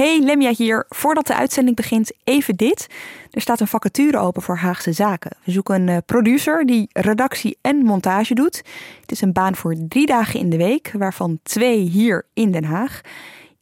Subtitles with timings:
[0.00, 0.86] Hey, Lemja hier.
[0.88, 2.86] Voordat de uitzending begint, even dit.
[3.30, 5.36] Er staat een vacature open voor Haagse Zaken.
[5.44, 8.56] We zoeken een eh, producer die redactie en montage doet.
[9.00, 12.64] Het is een baan voor drie dagen in de week, waarvan twee hier in Den
[12.64, 13.00] Haag.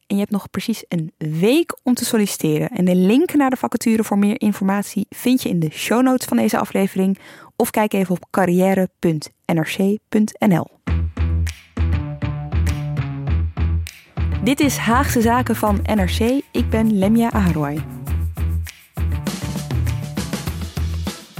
[0.06, 2.68] En je hebt nog precies een week om te solliciteren.
[2.68, 6.26] En de link naar de vacature voor meer informatie vind je in de show notes
[6.26, 7.18] van deze aflevering.
[7.56, 10.66] Of kijk even op carrière.nrc.nl.
[14.48, 16.42] Dit is Haagse Zaken van NRC.
[16.50, 17.84] Ik ben Lemja Aharoy.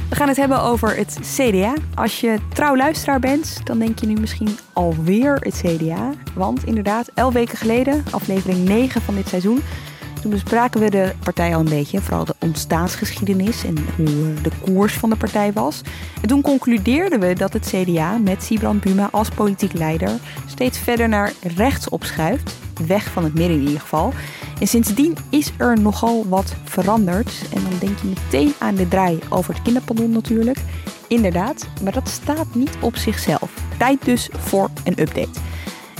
[0.09, 1.75] We gaan het hebben over het CDA.
[1.95, 6.13] Als je trouw luisteraar bent, dan denk je nu misschien alweer het CDA.
[6.35, 9.63] Want inderdaad, elf weken geleden, aflevering 9 van dit seizoen,
[10.21, 14.93] toen bespraken we de partij al een beetje, vooral de ontstaansgeschiedenis en hoe de koers
[14.93, 15.81] van de partij was.
[16.21, 20.11] En toen concludeerden we dat het CDA met Sibrand Buma als politiek leider
[20.47, 24.13] steeds verder naar rechts opschuift, weg van het midden in ieder geval.
[24.61, 27.33] En sindsdien is er nogal wat veranderd.
[27.55, 30.59] En dan denk je meteen aan de draai over het kinderpardon natuurlijk.
[31.09, 33.51] Inderdaad, maar dat staat niet op zichzelf.
[33.79, 35.41] Tijd dus voor een update.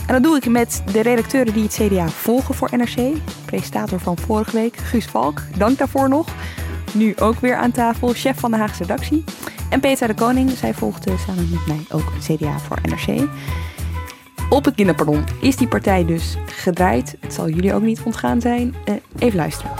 [0.09, 3.17] En dat doe ik met de redacteuren die het CDA volgen voor NRC.
[3.45, 5.41] Presentator van vorige week, Guus Valk.
[5.57, 6.27] Dank daarvoor nog.
[6.93, 9.23] Nu ook weer aan tafel, chef van de Haagse redactie.
[9.69, 13.27] En Petra de Koning, zij volgde samen met mij ook CDA voor NRC.
[14.49, 17.15] Op het kinderpardon is die partij dus gedraaid.
[17.19, 18.75] Het zal jullie ook niet ontgaan zijn.
[18.85, 19.71] Uh, even luisteren.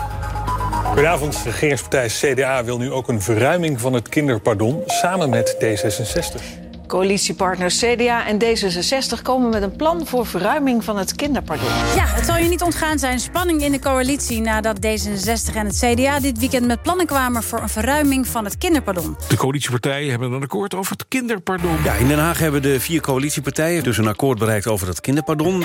[0.84, 1.44] Goedenavond.
[1.44, 6.69] De regeringspartij CDA wil nu ook een verruiming van het kinderpardon samen met D66.
[6.90, 11.68] Coalitiepartners CDA en D66 komen met een plan voor verruiming van het kinderpardon.
[11.96, 13.20] Ja, het zal je niet ontgaan zijn.
[13.20, 17.62] Spanning in de coalitie nadat D66 en het CDA dit weekend met plannen kwamen voor
[17.62, 19.18] een verruiming van het kinderpardon.
[19.28, 21.78] De coalitiepartijen hebben een akkoord over het kinderpardon.
[21.84, 25.64] Ja, in Den Haag hebben de vier coalitiepartijen dus een akkoord bereikt over het kinderpardon.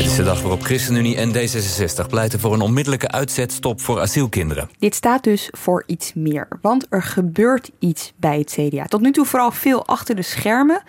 [0.00, 4.70] Dit is de dag waarop ChristenUnie en D66 pleiten voor een onmiddellijke uitzetstop voor asielkinderen.
[4.78, 8.84] Dit staat dus voor iets meer, want er gebeurt iets bij het CDA.
[8.84, 10.82] Tot nu toe vooral veel achter de schermen,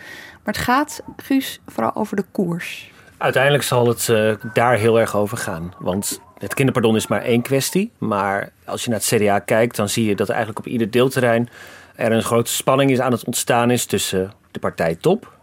[0.43, 2.91] maar het gaat, Guus, vooral over de koers.
[3.17, 7.41] Uiteindelijk zal het uh, daar heel erg over gaan, want het kinderpardon is maar één
[7.41, 7.91] kwestie.
[7.97, 10.91] Maar als je naar het CDA kijkt, dan zie je dat er eigenlijk op ieder
[10.91, 11.49] deelterrein
[11.95, 15.40] er een grote spanning is aan het ontstaan is tussen de partijtop, uh,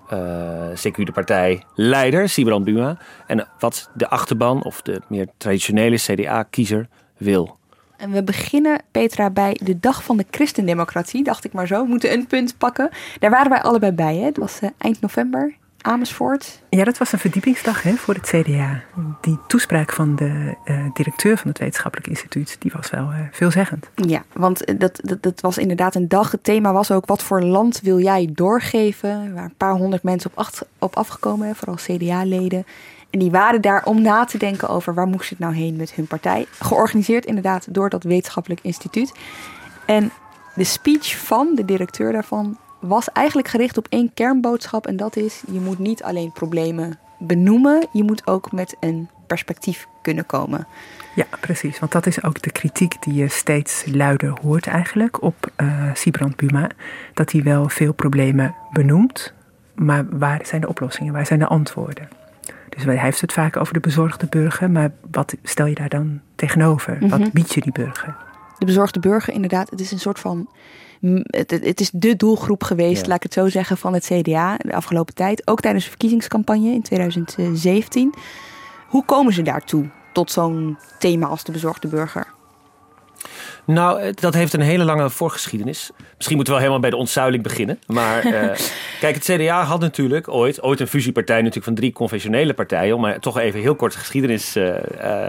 [0.75, 2.99] CQ de partijleider, Sibrand Buma.
[3.27, 7.57] En wat de achterban of de meer traditionele CDA-kiezer wil.
[7.97, 11.83] En we beginnen, Petra, bij de Dag van de Christendemocratie, dacht ik maar zo.
[11.83, 12.91] We moeten een punt pakken.
[13.19, 14.25] Daar waren wij allebei bij, hè?
[14.25, 15.55] Het was uh, eind november.
[15.83, 16.63] Amersfoort.
[16.69, 18.83] Ja, dat was een verdiepingsdag hè, voor het CDA.
[19.21, 23.91] Die toespraak van de uh, directeur van het wetenschappelijk instituut, die was wel uh, veelzeggend.
[23.95, 26.31] Ja, want dat, dat, dat was inderdaad een dag.
[26.31, 29.35] Het thema was ook, wat voor land wil jij doorgeven?
[29.35, 32.67] Waren een paar honderd mensen op, acht, op afgekomen, vooral CDA-leden.
[33.11, 35.93] En die waren daar om na te denken over waar moest het nou heen met
[35.93, 36.47] hun partij.
[36.59, 39.13] Georganiseerd inderdaad door dat wetenschappelijk instituut.
[39.87, 40.11] En
[40.55, 44.87] de speech van de directeur daarvan was eigenlijk gericht op één kernboodschap.
[44.87, 49.87] En dat is: je moet niet alleen problemen benoemen, je moet ook met een perspectief
[50.03, 50.67] kunnen komen.
[51.15, 51.79] Ja, precies.
[51.79, 56.37] Want dat is ook de kritiek die je steeds luider hoort eigenlijk op uh, Sibrand
[56.37, 56.71] Buma.
[57.15, 59.33] Dat hij wel veel problemen benoemt,
[59.75, 61.13] maar waar zijn de oplossingen?
[61.13, 62.09] Waar zijn de antwoorden?
[62.69, 66.21] Dus hij heeft het vaak over de bezorgde burger, maar wat stel je daar dan
[66.35, 66.99] tegenover?
[67.01, 67.31] Wat mhm.
[67.33, 68.17] bied je die burger?
[68.59, 69.71] De bezorgde burger, inderdaad.
[69.71, 70.49] Het is een soort van
[71.27, 74.75] het, het, is de doelgroep geweest, laat ik het zo zeggen, van het CDA de
[74.75, 75.47] afgelopen tijd.
[75.47, 78.15] Ook tijdens de verkiezingscampagne in 2017.
[78.89, 82.37] Hoe komen ze daartoe, tot zo'n thema als de bezorgde burger?
[83.75, 85.91] Nou, dat heeft een hele lange voorgeschiedenis.
[86.17, 87.79] Misschien moeten we wel helemaal bij de ontzuiling beginnen.
[87.87, 88.33] Maar uh,
[89.01, 92.95] kijk, het CDA had natuurlijk ooit, ooit een fusiepartij natuurlijk van drie conventionele partijen.
[92.95, 94.75] Om maar toch even heel kort geschiedenis uh, uh,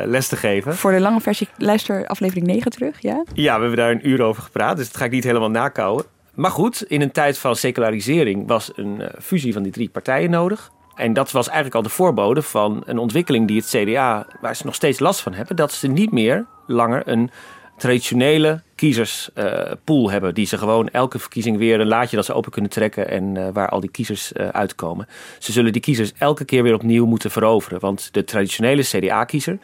[0.05, 0.75] les te geven.
[0.75, 3.23] Voor de lange versie luister aflevering 9 terug, ja?
[3.33, 4.77] Ja, we hebben daar een uur over gepraat.
[4.77, 6.05] Dus dat ga ik niet helemaal nakouwen.
[6.33, 10.29] Maar goed, in een tijd van secularisering was een eh, fusie van die drie partijen
[10.29, 10.71] nodig.
[10.95, 14.65] En dat was eigenlijk al de voorbode van een ontwikkeling die het CDA, waar ze
[14.65, 17.31] nog steeds last van hebben, dat ze niet meer langer een
[17.79, 20.33] traditionele kiezerspool hebben.
[20.33, 23.47] Die ze gewoon elke verkiezing weer een laadje dat ze open kunnen trekken en uh,
[23.53, 25.07] waar al die kiezers uh, uitkomen.
[25.39, 27.79] Ze zullen die kiezers elke keer weer opnieuw moeten veroveren.
[27.79, 29.59] Want de traditionele CDA-kiezer,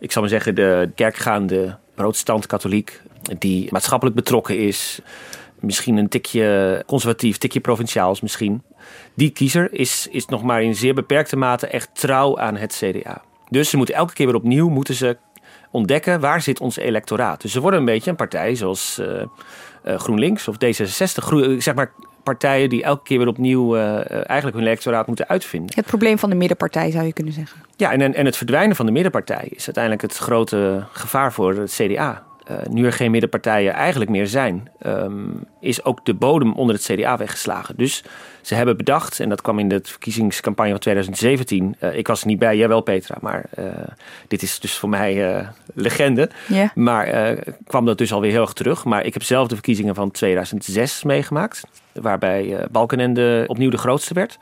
[0.00, 3.00] ik zal maar zeggen de kerkgaande protestant-katholiek,
[3.38, 5.00] die maatschappelijk betrokken is,
[5.60, 8.62] misschien een tikje conservatief, tikje provinciaals misschien.
[9.14, 13.22] Die kiezer is, is nog maar in zeer beperkte mate echt trouw aan het CDA.
[13.48, 15.16] Dus ze moeten elke keer weer opnieuw moeten ze
[15.74, 17.40] ontdekken waar zit ons electoraat.
[17.40, 19.22] Dus ze worden een beetje een partij zoals uh,
[19.86, 21.14] uh, GroenLinks of D66.
[21.14, 21.92] Groen, zeg maar
[22.22, 25.76] partijen die elke keer weer opnieuw uh, eigenlijk hun electoraat moeten uitvinden.
[25.76, 27.60] Het probleem van de middenpartij zou je kunnen zeggen.
[27.76, 31.72] Ja, en, en het verdwijnen van de middenpartij is uiteindelijk het grote gevaar voor het
[31.72, 32.22] CDA.
[32.50, 36.84] Uh, nu er geen middenpartijen eigenlijk meer zijn, um, is ook de bodem onder het
[36.84, 37.76] CDA weggeslagen.
[37.76, 38.04] Dus
[38.40, 41.76] ze hebben bedacht, en dat kwam in de verkiezingscampagne van 2017.
[41.80, 43.64] Uh, ik was er niet bij, jij wel Petra, maar uh,
[44.28, 46.30] dit is dus voor mij legende.
[46.48, 46.68] Yeah.
[46.74, 47.36] Maar
[47.66, 48.84] kwam dat dus alweer heel erg terug.
[48.84, 51.62] Maar ik heb zelf de verkiezingen van 2006 meegemaakt,
[51.92, 54.38] waarbij Balkenende opnieuw de grootste werd.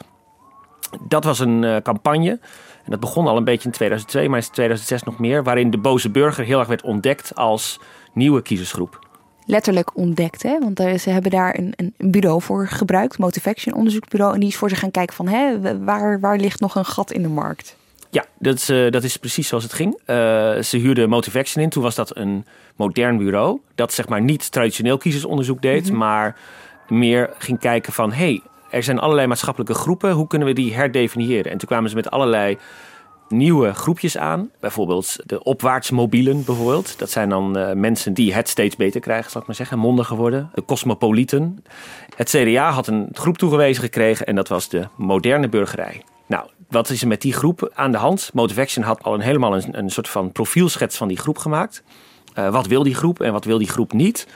[1.08, 2.38] Dat was een campagne
[2.84, 5.42] en dat begon al een beetje in 2002, maar in 2006 nog meer.
[5.42, 7.80] Waarin de boze burger heel erg werd ontdekt als
[8.12, 9.10] nieuwe kiezersgroep.
[9.46, 10.58] Letterlijk ontdekt, hè?
[10.58, 14.34] want uh, ze hebben daar een, een, bureau voor gebruikt, Motivation onderzoeksbureau.
[14.34, 17.12] En die is voor ze gaan kijken van hè, waar, waar ligt nog een gat
[17.12, 17.76] in de markt?
[18.10, 19.92] Ja, dat is, uh, dat is precies zoals het ging.
[19.94, 20.06] Uh,
[20.58, 21.70] ze huurden Motivation in.
[21.70, 22.44] Toen was dat een
[22.76, 23.60] modern bureau.
[23.74, 25.98] Dat zeg maar niet traditioneel kiezersonderzoek deed, mm-hmm.
[25.98, 26.36] maar
[26.88, 28.12] meer ging kijken van...
[28.12, 30.12] hey, er zijn allerlei maatschappelijke groepen.
[30.12, 31.52] Hoe kunnen we die herdefiniëren?
[31.52, 32.58] En toen kwamen ze met allerlei
[33.28, 34.50] nieuwe groepjes aan.
[34.60, 36.98] Bijvoorbeeld de opwaartsmobielen bijvoorbeeld.
[36.98, 39.78] Dat zijn dan uh, mensen die het steeds beter krijgen, zal ik maar zeggen.
[39.78, 40.50] Mondiger worden.
[40.54, 41.64] De cosmopolieten.
[42.16, 46.02] Het CDA had een groep toegewezen gekregen en dat was de moderne burgerij.
[46.26, 48.30] Nou, wat is er met die groep aan de hand?
[48.34, 51.82] Motivaction had al een, helemaal een, een soort van profielschets van die groep gemaakt.
[52.38, 54.26] Uh, wat wil die groep en wat wil die groep niet?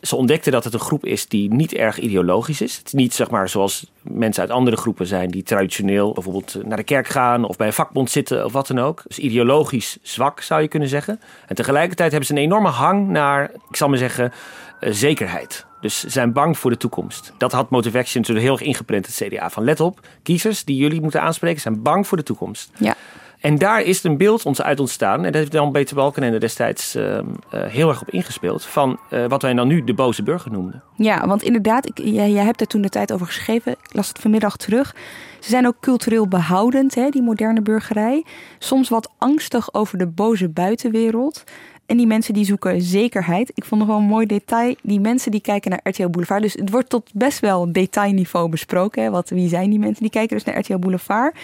[0.00, 2.76] Ze ontdekten dat het een groep is die niet erg ideologisch is.
[2.76, 6.76] Het is niet zeg maar zoals mensen uit andere groepen zijn die traditioneel bijvoorbeeld naar
[6.76, 9.02] de kerk gaan of bij een vakbond zitten of wat dan ook.
[9.06, 11.20] Dus ideologisch zwak zou je kunnen zeggen.
[11.46, 14.32] En tegelijkertijd hebben ze een enorme hang naar, ik zal maar zeggen,
[14.80, 15.66] uh, zekerheid.
[15.80, 17.32] Dus zijn bang voor de toekomst.
[17.38, 19.50] Dat had Motivation natuurlijk heel erg ingeprent, het CDA.
[19.50, 22.70] Van let op, kiezers die jullie moeten aanspreken zijn bang voor de toekomst.
[22.78, 22.94] Ja.
[23.40, 25.16] En daar is een beeld ons uit ontstaan.
[25.16, 27.20] En dat heeft dan Beter Balkenende destijds uh, uh,
[27.50, 28.64] heel erg op ingespeeld.
[28.64, 30.82] Van uh, wat wij dan nu de boze burger noemden.
[30.96, 33.72] Ja, want inderdaad, ik, jij, jij hebt er toen de tijd over geschreven.
[33.72, 34.94] Ik las het vanmiddag terug.
[35.40, 38.24] Ze zijn ook cultureel behoudend, hè, die moderne burgerij.
[38.58, 41.44] Soms wat angstig over de boze buitenwereld.
[41.86, 43.50] En die mensen die zoeken zekerheid.
[43.54, 44.74] Ik vond nog wel een mooi detail.
[44.82, 46.42] Die mensen die kijken naar RTL Boulevard.
[46.42, 49.02] Dus het wordt tot best wel detailniveau besproken.
[49.02, 49.10] Hè?
[49.10, 50.02] Wat, wie zijn die mensen?
[50.02, 51.36] Die kijken dus naar RTL Boulevard.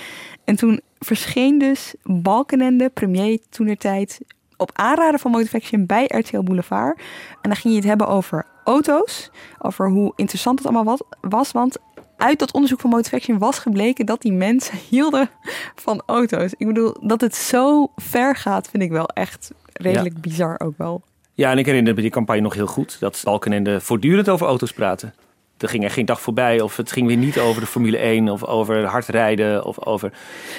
[0.44, 4.20] En toen verscheen dus Balkenende, premier toenertijd,
[4.56, 6.98] op aanraden van Motivation bij RTL Boulevard.
[7.42, 9.30] En dan ging je het hebben over auto's.
[9.58, 11.52] Over hoe interessant het allemaal was.
[11.52, 11.76] Want
[12.16, 15.30] uit dat onderzoek van Motivation was gebleken dat die mensen hielden
[15.74, 16.54] van auto's.
[16.56, 20.20] Ik bedoel, dat het zo ver gaat, vind ik wel echt redelijk ja.
[20.20, 21.02] bizar ook wel.
[21.34, 23.00] Ja, en ik herinner me die campagne nog heel goed.
[23.00, 25.14] Dat Balkenende voortdurend over auto's praten.
[25.58, 28.28] Er ging er geen dag voorbij of het ging weer niet over de Formule 1
[28.28, 30.12] of over hard rijden of over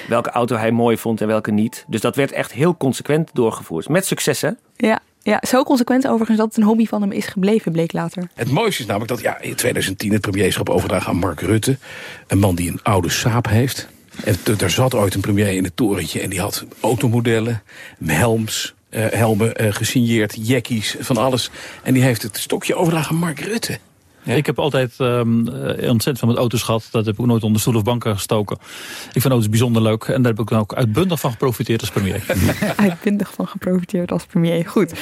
[0.07, 1.85] welke auto hij mooi vond en welke niet.
[1.87, 3.89] Dus dat werd echt heel consequent doorgevoerd.
[3.89, 4.49] Met succes hè?
[4.75, 8.27] Ja, ja, zo consequent overigens dat het een hobby van hem is gebleven, bleek later.
[8.33, 11.77] Het mooiste is namelijk dat ja, in 2010 het premierschap overdragen aan Mark Rutte.
[12.27, 13.87] Een man die een oude saap heeft.
[14.23, 17.63] En er zat ooit een premier in het torentje en die had automodellen,
[18.05, 21.49] helms, uh, helmen uh, gesigneerd, jackies, van alles.
[21.83, 23.79] En die heeft het stokje overdragen aan Mark Rutte.
[24.27, 24.33] Ja.
[24.33, 26.87] Ik heb altijd um, ontzettend veel met auto's gehad.
[26.91, 28.57] Dat heb ik ook nooit onder stoel of banken gestoken.
[29.13, 30.03] Ik vind auto's bijzonder leuk.
[30.03, 32.23] En daar heb ik dan ook uitbundig van geprofiteerd als premier.
[32.75, 34.65] uitbundig van geprofiteerd als premier.
[34.65, 34.93] Goed.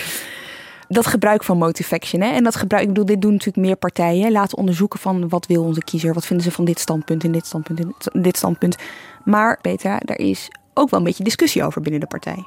[0.87, 2.21] Dat gebruik van motivation.
[2.21, 2.29] Hè?
[2.29, 4.31] En dat gebruik, ik bedoel, dit doen natuurlijk meer partijen.
[4.31, 6.13] Laten onderzoeken van wat wil onze kiezer.
[6.13, 8.75] Wat vinden ze van dit standpunt en dit standpunt en dit standpunt.
[9.23, 12.43] Maar Petra, daar is ook wel een beetje discussie over binnen de partij.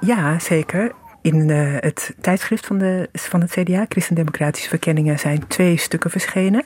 [0.00, 0.94] Ja, zeker.
[1.26, 6.62] In uh, het tijdschrift van, de, van het CDA, Christendemocratische Verkenningen, zijn twee stukken verschenen.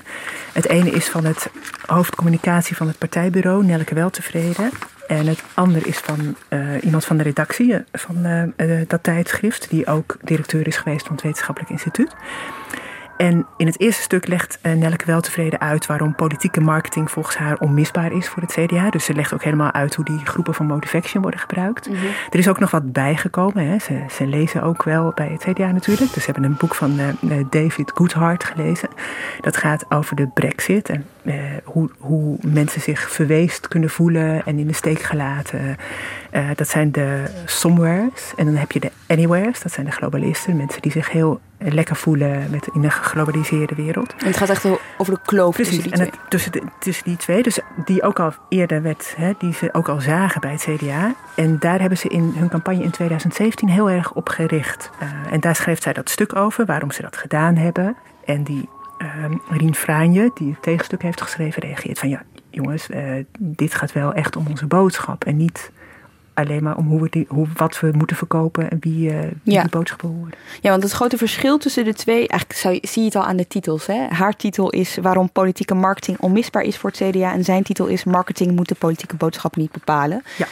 [0.52, 1.50] Het ene is van het
[1.86, 4.70] hoofdcommunicatie van het partijbureau, Nelke Weltevreden.
[5.06, 9.86] En het andere is van uh, iemand van de redactie van uh, dat tijdschrift, die
[9.86, 12.14] ook directeur is geweest van het Wetenschappelijk Instituut.
[13.20, 17.36] En in het eerste stuk legt uh, Nelleke wel tevreden uit waarom politieke marketing volgens
[17.36, 18.90] haar onmisbaar is voor het CDA.
[18.90, 21.88] Dus ze legt ook helemaal uit hoe die groepen van Motivaction worden gebruikt.
[21.88, 22.04] Mhm.
[22.30, 23.66] Er is ook nog wat bijgekomen.
[23.66, 23.78] Hè.
[23.78, 26.12] Ze, ze, lezen ook wel bij het CDA natuurlijk.
[26.12, 28.88] Dus ze hebben een boek van uh, David Goodhart gelezen.
[29.40, 31.34] Dat gaat over de brexit en uh,
[31.64, 35.76] hoe, hoe mensen zich verweest kunnen voelen en in de steek gelaten.
[36.54, 38.32] dat zijn de somewheres.
[38.36, 39.60] En dan heb je de anywheres.
[39.60, 40.56] Dat zijn de globalisten.
[40.56, 44.14] Mensen die zich heel lekker voelen met, in een geglobaliseerde wereld.
[44.18, 44.66] En het gaat echt
[44.98, 47.42] over de kloof Precies, tussen die en het, tussen, de, tussen die twee.
[47.42, 51.14] Dus die ook al eerder werd, hè, die ze ook al zagen bij het CDA.
[51.34, 54.90] En daar hebben ze in hun campagne in 2017 heel erg op gericht.
[55.02, 57.96] Uh, en daar schreef zij dat stuk over, waarom ze dat gedaan hebben.
[58.24, 59.08] En die uh,
[59.48, 64.12] Rien Fraanje, die het tegenstuk heeft geschreven, reageert van ja, jongens, uh, dit gaat wel
[64.12, 65.70] echt om onze boodschap en niet
[66.40, 69.54] alleen maar om hoe we die, hoe, wat we moeten verkopen en wie, uh, wie
[69.54, 69.60] Ja.
[69.60, 70.32] die boodschappen horen.
[70.60, 73.24] Ja, want het grote verschil tussen de twee, eigenlijk zou je, zie je het al
[73.24, 73.86] aan de titels.
[73.86, 74.06] Hè?
[74.08, 77.32] Haar titel is waarom politieke marketing onmisbaar is voor het CDA.
[77.32, 80.22] En zijn titel is marketing moet de politieke boodschap niet bepalen.
[80.36, 80.46] Ja.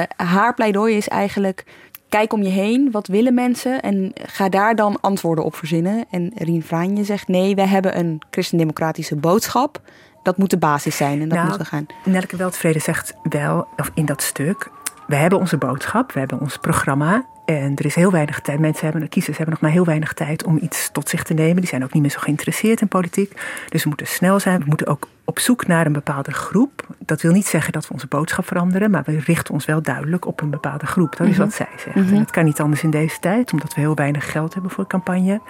[0.00, 1.64] Uh, haar pleidooi is eigenlijk
[2.08, 6.04] kijk om je heen, wat willen mensen en ga daar dan antwoorden op verzinnen.
[6.10, 9.80] En Rien Franje zegt nee, wij hebben een christendemocratische boodschap.
[10.22, 11.86] Dat moet de basis zijn en dat Nou, moeten we gaan.
[12.04, 14.70] Nelke Weltevreden zegt wel, of in dat stuk,
[15.10, 17.24] we hebben onze boodschap, we hebben ons programma.
[17.44, 18.58] En er is heel weinig tijd.
[18.58, 21.56] Mensen hebben, kiezers hebben nog maar heel weinig tijd om iets tot zich te nemen.
[21.56, 23.32] Die zijn ook niet meer zo geïnteresseerd in politiek.
[23.68, 24.58] Dus we moeten snel zijn.
[24.58, 26.86] We moeten ook op zoek naar een bepaalde groep.
[26.98, 28.90] Dat wil niet zeggen dat we onze boodschap veranderen.
[28.90, 31.16] Maar we richten ons wel duidelijk op een bepaalde groep.
[31.16, 31.42] Dat is Mhm.
[31.42, 31.96] wat zij zegt.
[31.96, 33.52] En dat kan niet anders in deze tijd.
[33.52, 35.40] Omdat we heel weinig geld hebben voor campagne.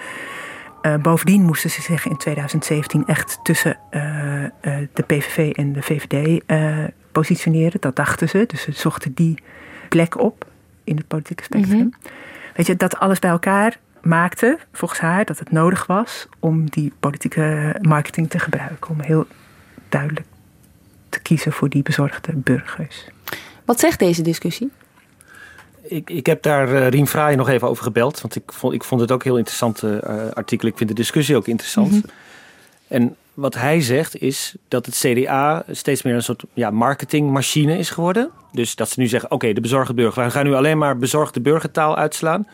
[0.81, 4.01] Uh, bovendien moesten ze zich in 2017 echt tussen uh,
[4.43, 4.49] uh,
[4.93, 6.41] de PVV en de VVD
[7.11, 7.81] positioneren.
[7.81, 8.43] Dat dachten ze.
[8.47, 9.37] Dus ze zochten die
[9.89, 10.45] plek op
[10.83, 11.77] in het politieke spectrum.
[11.77, 12.11] Mhm.
[12.55, 16.93] Weet je, dat alles bij elkaar maakte, volgens haar, dat het nodig was om die
[16.99, 18.91] politieke marketing te gebruiken.
[18.91, 19.25] Om heel
[19.89, 20.25] duidelijk
[21.09, 23.05] te kiezen voor die bezorgde burgers.
[23.65, 24.71] Wat zegt deze discussie?
[25.81, 28.21] Ik, ik heb daar uh, Rien Fraaien nog even over gebeld.
[28.21, 29.97] Want ik vond, ik vond het ook een heel interessant uh,
[30.33, 30.67] artikel.
[30.67, 31.87] Ik vind de discussie ook interessant.
[31.87, 31.95] Mhm.
[31.95, 32.97] Mm -hmm.
[32.97, 37.89] En wat hij zegt is dat het CDA steeds meer een soort ja, marketingmachine is
[37.89, 38.29] geworden.
[38.51, 40.23] Dus dat ze nu zeggen, oké, de bezorgde burger.
[40.23, 42.47] We gaan nu alleen maar bezorgde burgertaal uitslaan.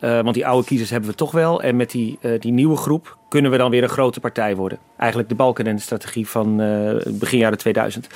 [0.00, 1.62] Uh, want die oude kiezers hebben we toch wel.
[1.62, 4.78] En met die, uh, die nieuwe groep kunnen we dan weer een grote partij worden.
[4.96, 8.08] Eigenlijk de Balkenende-strategie van uh, begin jaren 2000.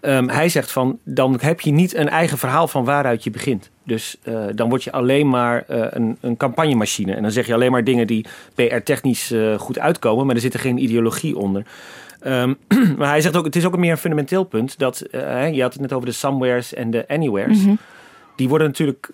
[0.00, 3.70] Um, hij zegt van, dan heb je niet een eigen verhaal van waaruit je begint.
[3.84, 7.14] Dus uh, dan word je alleen maar uh, een, een campagnemachine.
[7.14, 10.54] En dan zeg je alleen maar dingen die PR-technisch uh, goed uitkomen, maar er zit
[10.54, 11.66] er geen ideologie onder.
[12.26, 12.56] Um,
[12.98, 14.78] maar hij zegt ook, het is ook meer een fundamenteel punt.
[14.78, 15.04] Dat,
[15.52, 17.56] je had het net over de somewheres en de anywheres.
[17.56, 17.60] Mhm.
[17.60, 17.78] Mm -hmm.
[18.36, 19.10] Die worden natuurlijk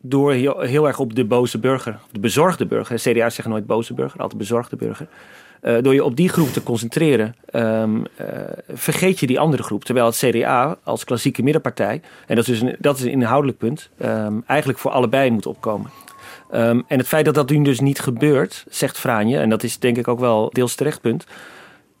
[0.00, 2.96] door heel, heel, erg op de boze burger, de bezorgde burger.
[2.96, 5.06] CDA's zeggen nooit boze burger, altijd bezorgde burger.
[5.66, 8.04] Uh, door je op die groep te concentreren, um, uh,
[8.68, 9.84] vergeet je die andere groep.
[9.84, 13.90] Terwijl het CDA als klassieke middenpartij, en dat is, een, dat is een inhoudelijk punt,
[14.02, 15.90] um, eigenlijk voor allebei moet opkomen.
[16.54, 19.78] Um, en het feit dat dat nu dus niet gebeurt, zegt Fraanje, en dat is
[19.78, 21.24] denk ik ook wel deels terecht punt,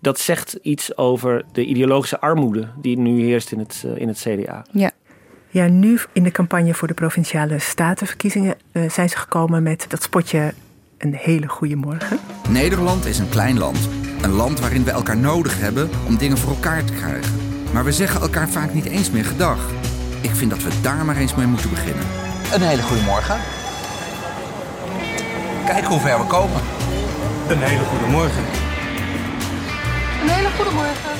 [0.00, 4.18] dat zegt iets over de ideologische armoede die nu heerst in het, uh, in het
[4.18, 4.64] CDA.
[4.70, 4.90] Ja.
[5.48, 8.56] Ja, nu in de campagne voor de provinciale statenverkiezingen
[8.88, 10.52] zijn ze gekomen met dat spotje
[10.98, 12.18] een hele goede morgen.
[12.48, 13.78] Nederland is een klein land.
[14.22, 17.32] Een land waarin we elkaar nodig hebben om dingen voor elkaar te krijgen.
[17.72, 19.58] Maar we zeggen elkaar vaak niet eens meer gedag.
[20.20, 22.04] Ik vind dat we daar maar eens mee moeten beginnen.
[22.54, 23.36] Een hele goede morgen.
[25.66, 26.60] Kijk hoe ver we komen.
[27.48, 28.42] Een hele goede morgen.
[30.22, 31.10] Een hele goede morgen.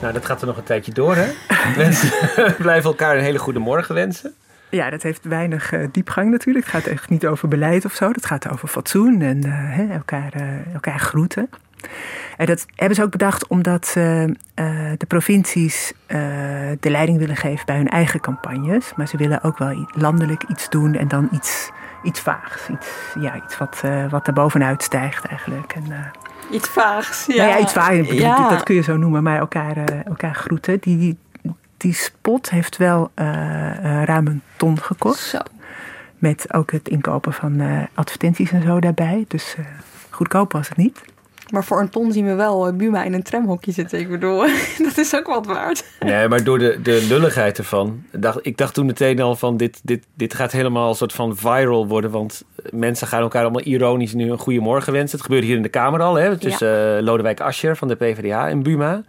[0.00, 1.26] Nou, dat gaat er nog een tijdje door, hè?
[1.76, 2.10] Mensen
[2.58, 4.34] blijven elkaar een hele goede morgen wensen.
[4.70, 6.64] Ja, dat heeft weinig uh, diepgang natuurlijk.
[6.64, 8.12] Het gaat echt niet over beleid of zo.
[8.12, 11.48] Dat gaat over fatsoen en uh, hè, elkaar, uh, elkaar groeten.
[12.36, 15.92] En dat hebben ze ook bedacht omdat de provincies
[16.80, 18.92] de leiding willen geven bij hun eigen campagnes.
[18.96, 21.70] Maar ze willen ook wel landelijk iets doen en dan iets,
[22.02, 22.68] iets vaags.
[22.68, 22.88] Iets,
[23.20, 25.72] ja, iets wat, wat er bovenuit stijgt eigenlijk.
[25.72, 26.12] En,
[26.50, 27.36] iets vaags, ja.
[27.36, 28.48] Nou ja, iets vaags, ja.
[28.48, 29.22] dat kun je zo noemen.
[29.22, 30.78] Maar elkaar, elkaar groeten.
[30.80, 31.18] Die,
[31.78, 33.24] die, spot heeft wel uh,
[34.04, 35.20] ruim een ton gekost.
[35.20, 35.38] Zo.
[36.18, 39.24] Met ook het inkopen van uh, advertenties en zo daarbij.
[39.28, 39.56] Dus
[40.10, 41.00] goedkoop was het niet.
[41.50, 43.98] Maar voor een ton zien we wel Buma in een tramhokje zitten.
[43.98, 44.46] Ik bedoel,
[44.86, 45.84] dat is ook wat waard.
[46.00, 48.02] Nee, maar door de, de lulligheid ervan.
[48.12, 51.36] Dacht, ik dacht toen meteen al van dit, dit, dit gaat helemaal een soort van
[51.36, 52.10] viral worden.
[52.10, 55.16] Want mensen gaan elkaar allemaal ironisch nu een goede morgen wensen.
[55.16, 56.14] Het gebeurde hier in de Kamer al.
[56.14, 57.02] Hè, tussen ja.
[57.02, 59.02] Lodewijk Asscher van de PvdA en Buma.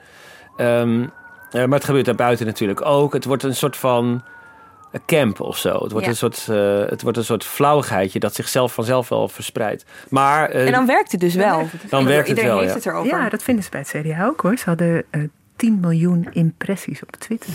[0.57, 1.11] Um,
[1.53, 3.13] uh, maar het gebeurt daarbuiten natuurlijk ook.
[3.13, 4.21] Het wordt een soort van
[5.05, 5.69] camp of zo.
[5.83, 6.11] Het wordt, Ja.
[6.11, 9.85] een soort, eh, het wordt een soort flauwigheidje dat zichzelf vanzelf wel verspreidt.
[10.09, 11.67] Maar, eh, En dan werkt het dus wel.
[11.89, 12.75] Dan werkt het Iedereen wel, heeft ja.
[12.77, 13.17] het erover.
[13.19, 14.57] Ja, dat vinden ze bij het CDA ook hoor.
[14.57, 15.21] Ze hadden eh
[15.55, 17.53] 10 miljoen impressies op Twitter.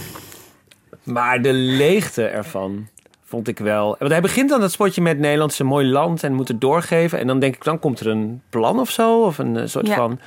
[1.03, 2.89] Maar de leegte ervan
[3.25, 3.97] vond ik wel.
[3.99, 6.61] Want hij begint dan dat spotje met Nederland is een mooi land en moet het
[6.61, 7.19] doorgeven.
[7.19, 9.23] En dan denk ik, dan komt er een plan of zo.
[9.23, 9.95] Of een eh, soort Ja.
[9.95, 10.19] van.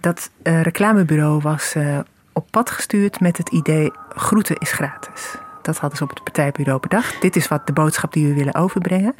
[0.00, 1.98] Dat eh, reclamebureau was eh,
[2.32, 5.34] op pad gestuurd met het idee groeten is gratis.
[5.62, 7.20] Dat hadden ze op het partijbureau bedacht.
[7.20, 9.14] Dit is wat de boodschap die we willen overbrengen.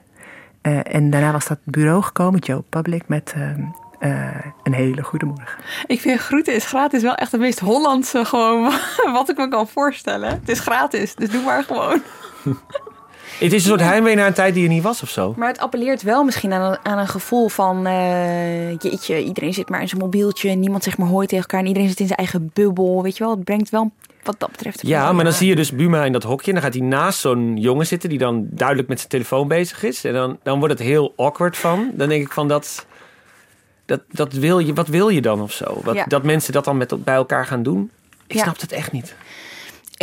[0.60, 3.62] Eh, en daarna was dat bureau gekomen, Joe Public, met ehm,
[3.98, 5.58] eh, een hele goede morgen.
[5.86, 8.72] Ik vind groeten is gratis wel echt het meest Hollandse gewoon
[9.12, 10.28] wat ik me kan voorstellen.
[10.28, 12.02] Het is gratis, dus doe maar gewoon.
[13.38, 15.34] Het is een soort heimwee naar een tijd die er niet was of zo.
[15.36, 17.86] Maar het appelleert wel misschien aan een, aan een gevoel van...
[17.86, 20.48] eh, jeetje, iedereen zit maar in zijn mobieltje...
[20.50, 21.60] en niemand zegt maar hoi tegen elkaar...
[21.60, 23.34] en iedereen zit in zijn eigen bubbel, weet je wel.
[23.34, 23.90] Het brengt wel
[24.22, 24.86] wat dat betreft...
[24.86, 26.46] Ja, maar dan zie je dus Buma in dat hokje.
[26.46, 29.82] En dan gaat hij naast zo'n jongen zitten die dan duidelijk met zijn telefoon bezig
[29.82, 30.04] is.
[30.04, 31.90] En dan, dan wordt het heel awkward van.
[31.94, 32.86] Dan denk ik van dat.
[33.86, 35.80] dat, dat wil je, wat wil je dan of zo?
[35.84, 36.04] Wat, Ja.
[36.08, 37.90] Dat mensen dat dan met, bij elkaar gaan doen.
[38.26, 38.42] Ik Ja.
[38.42, 39.14] snap het echt niet.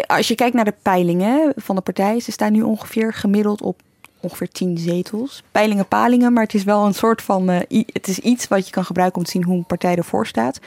[0.08, 2.20] Als je kijkt naar de peilingen van de partij...
[2.20, 3.82] ze staan nu ongeveer gemiddeld op
[4.20, 5.44] ongeveer 10 zetels.
[5.52, 7.50] Peilingen, palingen, maar het is wel een soort van...
[7.50, 10.28] eh, het is iets wat je kan gebruiken om te zien hoe een partij ervoor
[10.28, 10.60] staat.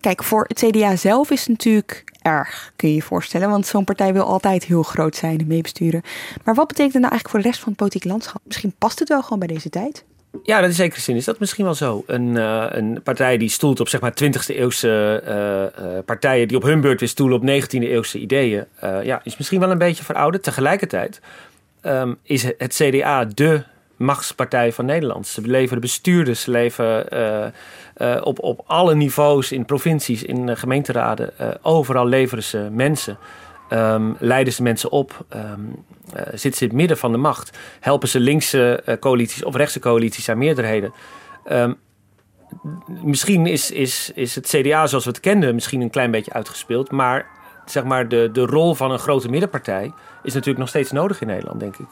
[0.00, 3.50] Kijk, voor het CDA zelf is het natuurlijk erg, kun je je voorstellen.
[3.50, 6.02] Want zo'n partij wil altijd heel groot zijn en meebesturen.
[6.44, 8.40] Maar wat betekent het nou eigenlijk voor de rest van het politieke landschap?
[8.44, 10.04] Misschien past het wel gewoon bij deze tijd.
[10.42, 12.02] Ja, dat in zekere zin is dat misschien wel zo.
[12.06, 16.56] Een, eh, een partij die stoelt op zeg maar 20e eeuwse eh, eh, partijen die
[16.56, 18.64] op hun beurt weer stoelen op 19e eeuwse ideeën.
[19.02, 20.42] ja, is misschien wel een beetje verouderd.
[20.42, 21.20] Tegelijkertijd
[21.80, 23.62] ehm, is het CDA de
[23.96, 25.26] machtspartij van Nederland.
[25.26, 27.52] Ze leveren bestuurders, ze
[27.94, 31.32] eh, op, op alle niveaus in provincies, in gemeenteraden.
[31.62, 33.18] overal leveren ze mensen.
[33.74, 35.40] Ehm, leiden ze mensen op, eh,
[36.32, 39.78] zitten ze in het midden van de macht, helpen ze linkse eh, coalities of rechtse
[39.78, 40.92] coalities aan meerderheden.
[41.44, 41.72] Ehm,
[43.02, 46.90] misschien is, is, is het CDA zoals we het kenden misschien een klein beetje uitgespeeld,
[46.90, 47.26] maar
[47.64, 51.26] zeg maar de, de rol van een grote middenpartij is natuurlijk nog steeds nodig in
[51.26, 51.88] Nederland, denk ik.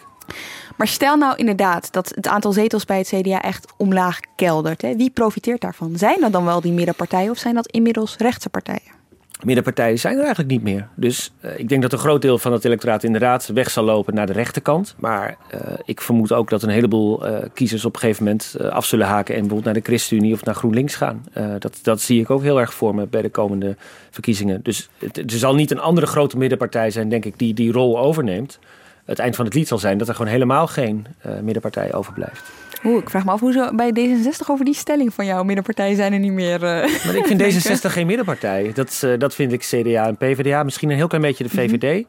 [0.77, 4.83] Maar stel nou inderdaad dat het aantal zetels bij het CDA echt omlaag keldert.
[4.83, 4.97] Hè?
[4.97, 5.97] Wie profiteert daarvan?
[5.97, 9.02] Zijn dat dan wel die middenpartijen of zijn dat inmiddels rechtse partijen?
[9.45, 10.89] Middenpartijen zijn er eigenlijk niet meer.
[10.95, 14.15] Dus eh, ik denk dat een groot deel van het electoraat inderdaad weg zal lopen
[14.15, 14.95] naar de rechterkant.
[14.99, 18.85] Maar eh, ik vermoed ook dat een heleboel eh, kiezers op een gegeven moment af
[18.85, 21.25] zullen haken en bijvoorbeeld naar de ChristenUnie of naar GroenLinks gaan.
[21.59, 23.77] Dat, dat zie ik ook heel erg voor me bij de komende
[24.11, 24.63] verkiezingen.
[24.63, 27.99] Dus het, er zal niet een andere grote middenpartij zijn, denk ik, die die rol
[27.99, 28.59] overneemt.
[29.05, 31.07] Het eind van het lied zal zijn dat er gewoon helemaal geen
[31.43, 32.62] middenpartij overblijft.
[32.85, 35.45] Oeh, ik vraag me af hoe ze bij D66 over die stelling van jou.
[35.45, 36.55] Middenpartijen zijn er niet meer.
[36.55, 37.61] eh, Maar ik vind denken.
[37.61, 38.71] D66 geen middenpartij.
[38.75, 40.63] Dat, eh, dat vind ik CDA en PvdA.
[40.63, 42.05] Misschien een heel klein beetje de VVD.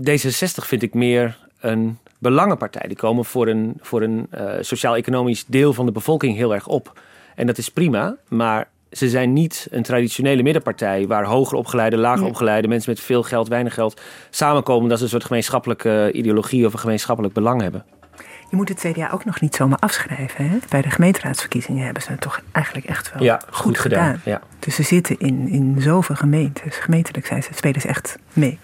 [0.00, 2.88] D66 vind ik meer een belangenpartij.
[2.88, 7.00] Die komen voor een, voor een eh, sociaal-economisch deel van de bevolking heel erg op.
[7.34, 11.06] En dat is prima, maar ze zijn niet een traditionele middenpartij...
[11.06, 14.00] waar hoger opgeleide, lager opgeleide mensen met veel geld, weinig geld...
[14.30, 17.84] samenkomen dat ze een soort gemeenschappelijke ideologie of een gemeenschappelijk belang hebben.
[18.50, 20.48] Je moet het CDA ook nog niet zomaar afschrijven.
[20.48, 20.58] Hè?
[20.68, 24.20] Bij de gemeenteraadsverkiezingen hebben ze het toch eigenlijk echt wel Ja, goed, goed gedaan, gedaan.
[24.24, 24.40] ja.
[24.58, 26.76] Dus ze zitten in, in zoveel gemeentes.
[26.76, 28.58] Gemeentelijk zijn ze, spelen ze echt mee.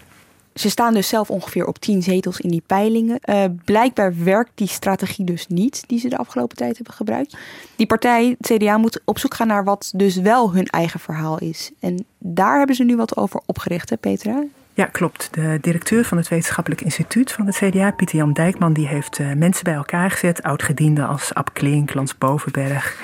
[0.54, 3.18] Ze staan dus zelf ongeveer op 10 zetels in die peilingen.
[3.20, 7.36] Eh, blijkbaar werkt die strategie dus niet die ze de afgelopen tijd hebben gebruikt.
[7.76, 11.38] Die partij, het CDA, moet op zoek gaan naar wat dus wel hun eigen verhaal
[11.38, 11.70] is.
[11.80, 14.42] En daar hebben ze nu wat over opgericht, hè Petra?
[14.76, 15.28] Ja, klopt.
[15.34, 19.32] De directeur van het Wetenschappelijk Instituut van het CDA, Pieter Jan Dijkman, die heeft eh,
[19.32, 20.42] mensen bij elkaar gezet.
[20.42, 22.96] Oud-gedienden als Ab Klink, Lans Bovenberg.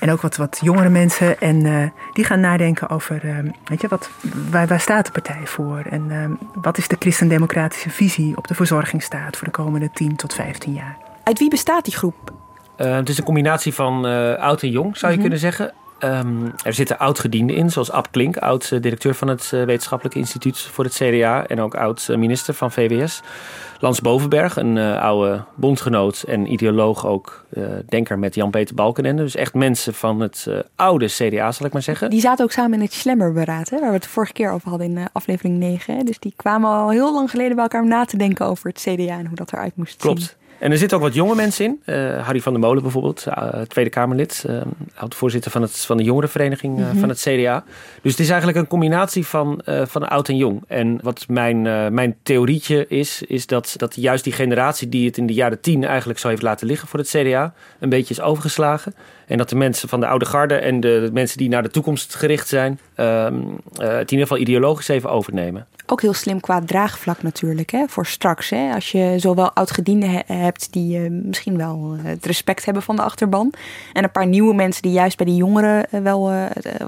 [0.00, 1.40] En ook wat, wat jongere mensen.
[1.40, 4.10] En eh, die gaan nadenken over, eh, weet je, wat,
[4.50, 5.82] waar, waar staat de partij voor?
[5.90, 10.34] En eh, wat is de christendemocratische visie op de verzorgingsstaat voor de komende 10 tot
[10.34, 10.96] 15 jaar?
[11.24, 12.32] Uit wie bestaat die groep?
[12.76, 15.20] Het is een combinatie van eh, oud en jong, zou je Mhm.
[15.20, 15.72] kunnen zeggen.
[15.98, 20.84] Ehm, er zitten oud-gedienden in, zoals Ab Klink, oud-directeur van het eh, Wetenschappelijk Instituut voor
[20.84, 23.22] het CDA en ook oud-minister van VWS.
[23.80, 29.22] Lans Bovenberg, een eh, oude bondgenoot en ideoloog ook, eh, denker met Jan-Peter Balkenende.
[29.22, 32.10] Dus echt mensen van het oude CDA, zal ik maar zeggen.
[32.10, 34.68] Die zaten ook samen in het Schlemmerberaad, hè, waar we het de vorige keer over
[34.68, 35.96] hadden in aflevering 9.
[35.96, 36.02] Hè.
[36.02, 38.80] Dus die kwamen al heel lang geleden bij elkaar om na te denken over het
[38.80, 40.14] CDA en hoe dat eruit moest zien.
[40.14, 40.36] Klopt.
[40.58, 41.80] En er zitten ook wat jonge mensen in.
[41.84, 44.44] Eh, Harry van der Molen bijvoorbeeld, eh, Tweede Kamerlid.
[44.46, 44.60] eh
[44.94, 46.98] oud-voorzitter van, het, van de jongerenvereniging eh, Mhm.
[46.98, 47.64] van het CDA.
[48.02, 50.62] Dus het is eigenlijk een combinatie van, eh, van oud en jong.
[50.66, 55.16] En wat mijn, eh, mijn theorietje is, is dat, dat juist die generatie die het
[55.18, 58.20] in de jaren tien eigenlijk zo heeft laten liggen voor het CDA, een beetje is
[58.20, 58.94] overgeslagen.
[59.26, 61.70] En dat de mensen van de oude garde en de, de mensen die naar de
[61.70, 63.34] toekomst gericht zijn, ehm,
[63.76, 65.66] eh, het in ieder geval ideologisch even overnemen.
[65.90, 68.50] Ook heel slim qua draagvlak natuurlijk, hè, voor straks.
[68.50, 68.74] Hè?
[68.74, 73.02] Als je zowel oud-gedienden hebt die uh, misschien wel uh, het respect hebben van de
[73.02, 73.52] achterban.
[73.92, 76.32] En een paar nieuwe mensen die juist bij de jongeren uh, wel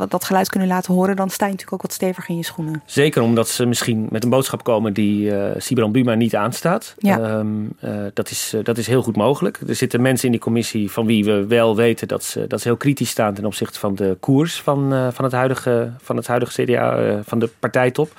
[0.08, 1.16] dat geluid kunnen laten horen.
[1.16, 2.82] Dan sta je natuurlijk ook wat steviger in je schoenen.
[2.84, 6.94] Zeker omdat ze misschien met een boodschap komen die Sibran Buma niet aanstaat.
[6.98, 7.38] Ja.
[7.38, 7.72] Um,
[8.14, 9.60] dat, is, dat is heel goed mogelijk.
[9.68, 12.68] Er zitten mensen in die commissie van wie we wel weten dat ze, dat ze
[12.68, 16.62] heel kritisch staan ten opzichte van de koers van, van, het, huidige, van het huidige
[16.62, 18.12] CDA, van de partijtop.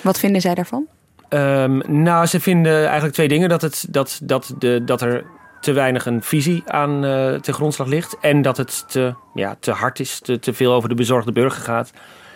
[0.00, 0.86] Wat vinden zij daarvan?
[1.28, 3.48] Um, nou, ze vinden eigenlijk twee dingen.
[3.48, 5.24] Dat, het, dat, dat, de, dat er
[5.60, 8.16] te weinig een visie aan uh, ten grondslag ligt.
[8.20, 11.62] En dat het te, ja, te hard is, te, te veel over de bezorgde burger
[11.62, 11.90] gaat.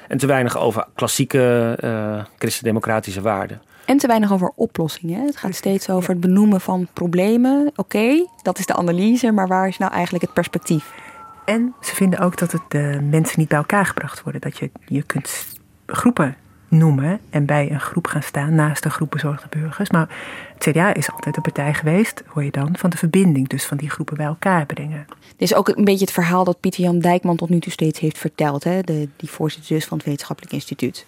[0.09, 3.62] En te weinig over klassieke uh, christendemocratische waarden.
[3.85, 5.27] En te weinig over oplossingen.
[5.27, 7.66] Het gaat steeds over het benoemen van problemen.
[7.66, 10.92] Oké, okay, dat is de analyse, maar waar is nou eigenlijk het perspectief?
[11.46, 14.40] En ze vinden ook dat het de mensen niet bij elkaar gebracht worden.
[14.40, 15.46] Dat je, je kunt
[15.87, 16.37] groepen
[16.68, 19.90] noemen en bij een groep gaan staan naast een groep bezorgde burgers.
[19.90, 20.09] Maar
[20.54, 23.76] het CDA is altijd een partij geweest, hoor je dan, van de verbinding, dus van
[23.76, 25.06] die groepen bij elkaar brengen.
[25.09, 28.00] Dit is ook een beetje het verhaal dat Pieter Jan Dijkman tot nu toe steeds
[28.00, 28.80] heeft verteld, hè?
[28.80, 31.06] De, die voorzitter dus van het Wetenschappelijk Instituut.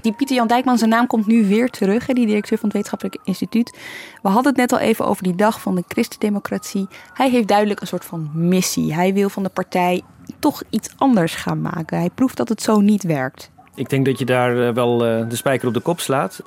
[0.00, 2.76] Die Pieter Jan Dijkman, zijn naam komt nu weer terug, hè, die directeur van het
[2.76, 3.78] Wetenschappelijk Instituut.
[4.22, 6.88] We hadden het net al even over die dag van de christendemocratie.
[7.12, 8.94] Hij heeft duidelijk een soort van missie.
[8.94, 10.02] Hij wil van de partij
[10.38, 11.98] toch iets anders gaan maken.
[11.98, 13.50] Hij proeft dat het zo niet werkt.
[13.74, 16.42] Ik denk dat je daar eh, wel eh, de spijker op de kop slaat.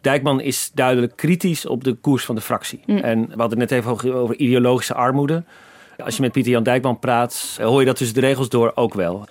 [0.00, 2.80] Dijkman is duidelijk kritisch op de koers van de fractie.
[2.86, 2.98] Mm.
[2.98, 5.44] En we hadden het net even over ideologische armoede.
[6.04, 8.94] Als je met Pieter Jan Dijkman praat, hoor je dat tussen de regels door ook
[8.94, 9.26] wel.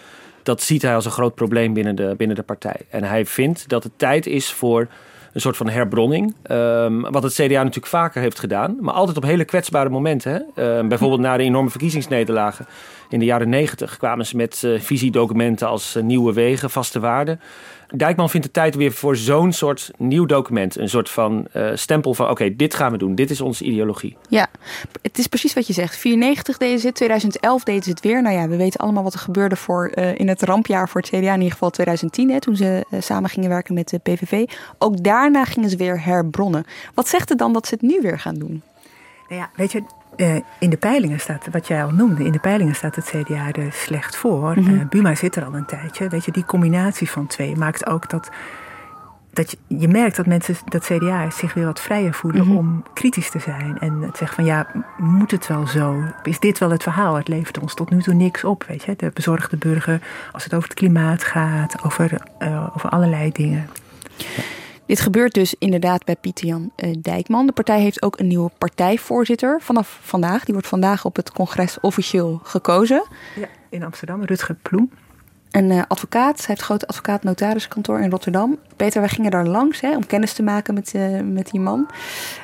[0.45, 2.79] Dat ziet hij als een groot probleem binnen de, binnen de partij.
[2.89, 4.88] En hij vindt dat het tijd is voor
[5.34, 6.36] een soort van herbronning.
[6.51, 10.31] Um, wat het CDA natuurlijk vaker heeft gedaan, maar altijd op hele kwetsbare momenten.
[10.31, 10.77] Hè?
[10.77, 12.65] Um, bijvoorbeeld na de enorme verkiezingsnederlagen
[13.10, 17.39] in de jaren negentig kwamen ze met uh, visiedocumenten als uh, nieuwe wegen, vaste waarden.
[17.88, 20.78] Dijkman vindt de tijd weer voor zo'n soort nieuw document.
[20.78, 23.15] Een soort van uh, stempel van oké, dit gaan we doen.
[23.15, 24.18] Dit is onze ideologie.
[24.30, 24.48] Ja,
[25.02, 25.98] het is precies wat je zegt.
[25.98, 28.22] 94 deden ze het, 2011 deden ze het weer.
[28.22, 31.10] Nou ja, we weten allemaal wat er gebeurde voor, uh, in het rampjaar voor het
[31.10, 31.34] CDA.
[31.34, 34.46] In ieder geval 2010, hè, toen ze uh, samen gingen werken met de PVV.
[34.78, 36.65] Ook daarna gingen ze weer herbronnen.
[36.94, 38.62] Wat zegt het dan dat ze het nu weer gaan doen?
[39.30, 39.84] Nou ja, weet je,
[40.17, 43.51] uh, in de peilingen staat, wat jij al noemde, in de peilingen staat het CDA
[43.51, 44.54] er slecht voor.
[44.56, 44.75] Mm -hmm.
[44.75, 46.08] uh, Buma zit er al een tijdje.
[46.08, 48.30] Weet je, die combinatie van twee maakt ook dat,
[49.34, 52.58] dat je, je merkt dat mensen, dat CDA zich weer wat vrijer voelen mm -hmm.
[52.58, 53.78] om kritisch te zijn.
[53.80, 56.04] En het zeggen van ja, moet het wel zo?
[56.23, 57.15] Is dit wel het verhaal?
[57.15, 58.63] Het levert ons tot nu toe niks op.
[58.67, 60.01] Weet je, de bezorgde burger,
[60.32, 63.69] als het over het klimaat gaat, over, uh, over allerlei dingen.
[64.15, 64.43] Ja.
[64.86, 67.45] Dit gebeurt dus inderdaad bij Pieter Jan uh, Dijkman.
[67.45, 70.43] De partij heeft ook een nieuwe partijvoorzitter vanaf vandaag.
[70.43, 73.08] Die wordt vandaag op het congres officieel gekozen.
[73.36, 74.91] Ja, in Amsterdam, Rutger Ploem.
[75.52, 78.58] Een uh, advocaat, hij heeft een groot advocaat-notariskantoor in Rotterdam.
[78.76, 81.89] Peter, wij gingen daar langs hè, om kennis te maken met, uh, met die man.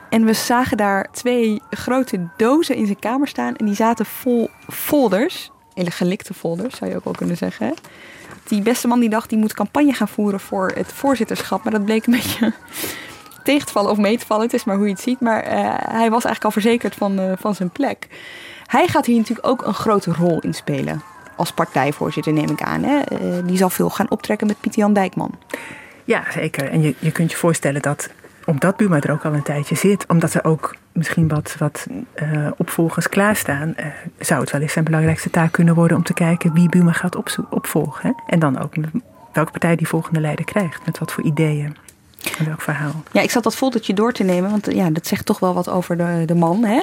[0.10, 3.56] En we zagen daar twee grote dozen in zijn kamer staan.
[3.56, 5.52] En die zaten vol folders.
[5.82, 7.74] Hele gelikte folders, zou je ook wel kunnen zeggen.
[8.48, 11.64] Die beste man die dacht, die moet campagne gaan voeren voor het voorzitterschap.
[11.64, 12.54] Maar dat bleek een beetje
[13.44, 14.44] tegen te vallen of mee te vallen.
[14.44, 15.20] Het is maar hoe je het ziet.
[15.20, 18.08] Maar uh, hij was eigenlijk al verzekerd van, uh, van zijn plek.
[18.66, 21.02] Hij gaat hier natuurlijk ook een grote rol in spelen.
[21.36, 22.84] Als partijvoorzitter neem ik aan.
[22.84, 22.98] Hè?
[23.12, 25.40] Uh, die zal veel gaan optrekken met Pieter Jan Dijkman.
[26.04, 26.70] Ja, zeker.
[26.70, 28.10] En je, je kunt je voorstellen dat
[28.46, 31.88] omdat Buma er ook al een tijdje zit, omdat er ook misschien wat, wat
[32.24, 33.86] uh, opvolgers klaarstaan, uh,
[34.20, 37.16] zou het wel eens zijn belangrijkste taak kunnen worden om te kijken wie Buma gaat
[37.50, 38.08] opvolgen.
[38.08, 38.34] Hè?
[38.34, 38.74] En dan ook
[39.34, 41.76] welke partij die volgende leider krijgt, met wat voor ideeën.
[42.38, 43.04] En welk verhaal.
[43.12, 45.70] Ja, ik zat dat foldertje door te nemen, want ja, dat zegt toch wel wat
[45.70, 46.64] over de, de man.
[46.64, 46.82] Hè?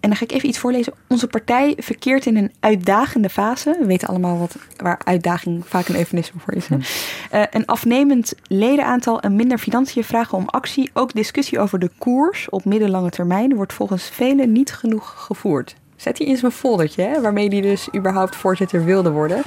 [0.00, 0.92] En dan ga ik even iets voorlezen.
[1.06, 3.76] Onze partij verkeert in een uitdagende fase.
[3.80, 6.68] We weten allemaal wat, waar uitdaging vaak een eufemisme voor is.
[6.68, 6.76] Hè?
[6.76, 10.90] Uh, een afnemend ledenaantal en minder financiën vragen om actie.
[10.92, 15.76] Ook discussie over de koers op middellange termijn wordt volgens velen niet genoeg gevoerd.
[15.96, 19.42] Zet hij in zijn foldertje, hè, waarmee hij dus überhaupt voorzitter wilde worden.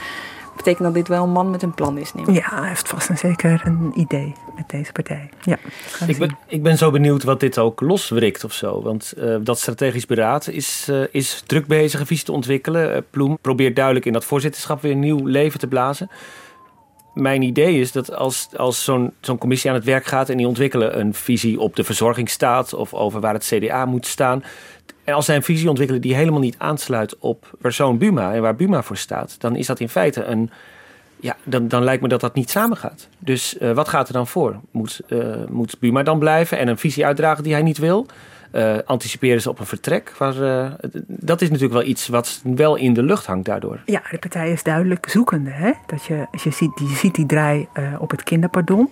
[0.56, 2.14] Betekent dat dit wel een man met een plan is?
[2.14, 2.36] Neem ik.
[2.36, 5.30] Ja, hij heeft vast en zeker een idee met deze partij.
[5.42, 5.58] Ja,
[6.08, 8.82] ik, ben, ik ben zo benieuwd wat dit ook loswrikt of zo.
[8.82, 12.96] Want uh, dat strategisch beraad is, uh, is druk bezig een visie te ontwikkelen.
[12.96, 16.10] Uh, Ploem probeert duidelijk in dat voorzitterschap weer een nieuw leven te blazen.
[17.14, 20.48] Mijn idee is dat als, als zo'n zo'n commissie aan het werk gaat en die
[20.48, 24.44] ontwikkelen een visie op de verzorgingsstaat of over waar het CDA moet staan.
[25.12, 28.56] En als zij een visie ontwikkelen die helemaal niet aansluit op persoon Buma en waar
[28.56, 30.50] Buma voor staat, dan is dat in feite een.
[31.20, 33.08] Ja, dan, dan lijkt me dat dat niet samengaat.
[33.20, 34.60] Dus uh, wat gaat er dan voor?
[34.72, 38.06] Moet, uh, moet Buma dan blijven en een visie uitdragen die hij niet wil?
[38.54, 40.12] Uh, anticiperen ze op een vertrek?
[41.08, 43.82] Dat is natuurlijk wel iets wat wel in de lucht hangt daardoor.
[43.86, 45.50] Ja, de partij is duidelijk zoekende.
[45.50, 45.72] Hè?
[45.86, 47.68] Dat je, als je, ziet, je ziet die draai
[48.00, 48.90] op het kinderpardon.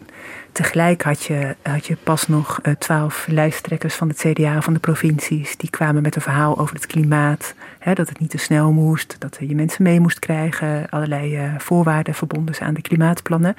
[0.52, 5.58] Tegelijk had je, had je pas nog twaalf lijsttrekkers van het CDA van de provincies.
[5.58, 7.54] Die kwamen met een verhaal over het klimaat.
[7.80, 10.90] Hè, dat het niet te snel moest, dat je mensen mee moest krijgen.
[10.90, 13.56] Allerlei voorwaarden verbonden aan de klimaatplannen.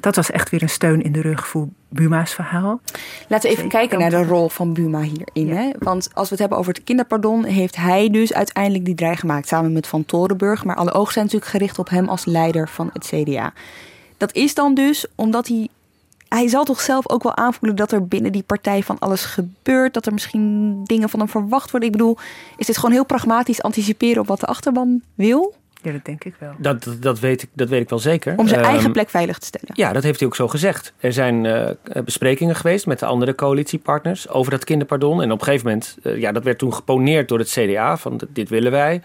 [0.00, 2.80] Dat was echt weer een steun in de rug voor Buma's verhaal.
[3.28, 5.56] Laten we even kijken naar de rol van Buma hierin.
[5.56, 5.70] Hè?
[5.78, 9.48] Want als we het hebben over het kinderpardon, heeft hij dus uiteindelijk die draai gemaakt
[9.48, 10.64] samen met Van Torenburg.
[10.64, 13.52] Maar alle ogen zijn natuurlijk gericht op hem als leider van het CDA.
[14.16, 15.68] Dat is dan dus omdat hij.
[16.32, 19.94] Hij zal toch zelf ook wel aanvoelen dat er binnen die partij van alles gebeurt.
[19.94, 21.88] Dat er misschien dingen van hem verwacht worden.
[21.88, 22.16] Ik bedoel,
[22.56, 25.54] is dit gewoon heel pragmatisch anticiperen op wat de achterban wil?
[25.82, 26.52] Ja, dat denk ik wel.
[26.58, 28.38] Dat, dat, weet, ik, dat weet ik wel zeker.
[28.38, 29.70] Om zijn eigen ehm, plek veilig te stellen.
[29.74, 30.92] Ja, dat heeft hij ook zo gezegd.
[30.98, 31.68] Er zijn uh,
[32.04, 35.22] besprekingen geweest met de andere coalitiepartners over dat kinderpardon.
[35.22, 37.96] En op een gegeven moment, uh, ja, dat werd toen geponeerd door het CDA.
[37.96, 39.02] Van dit willen wij.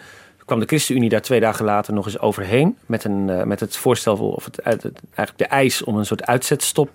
[0.48, 2.78] Kwam de ChristenUnie daar twee dagen later nog eens overheen.
[2.86, 6.90] Met, een, uh, met het voorstel, of het, eigenlijk de eis om een soort uitzetstop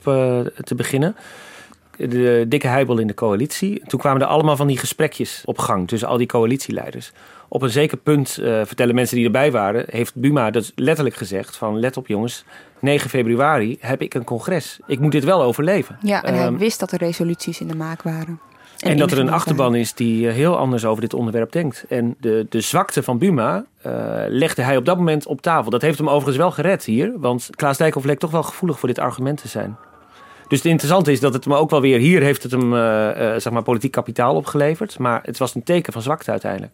[0.64, 1.16] te beginnen
[1.96, 3.82] de dikke heibel in de coalitie.
[3.86, 7.12] Toen kwamen er allemaal van die gesprekjes op gang tussen al die coalitieleiders
[7.52, 11.56] op een zeker punt, uh, vertellen mensen die erbij waren, heeft Buma dus letterlijk gezegd
[11.56, 12.44] van let op jongens,
[12.78, 14.78] 9 februari heb ik een congres.
[14.86, 15.98] Ik moet dit wel overleven.
[16.02, 18.40] Ja, en hij ehm, wist dat er resoluties in de maak waren.
[18.82, 21.84] En, dat er een achterban is die eh, heel anders over dit onderwerp denkt.
[21.88, 23.92] En de, de zwakte van Buma uh,
[24.28, 25.70] legde hij op dat moment op tafel.
[25.70, 27.12] Dat heeft hem overigens wel gered hier.
[27.16, 29.76] Want Klaas Dijkhoff leek toch wel gevoelig voor dit argument te zijn.
[30.48, 31.98] Dus het interessante is dat het me ook wel weer...
[31.98, 32.80] Hier heeft het hem uh,
[33.36, 34.98] zeg maar politiek kapitaal opgeleverd.
[34.98, 36.72] Maar het was een teken van zwakte uiteindelijk.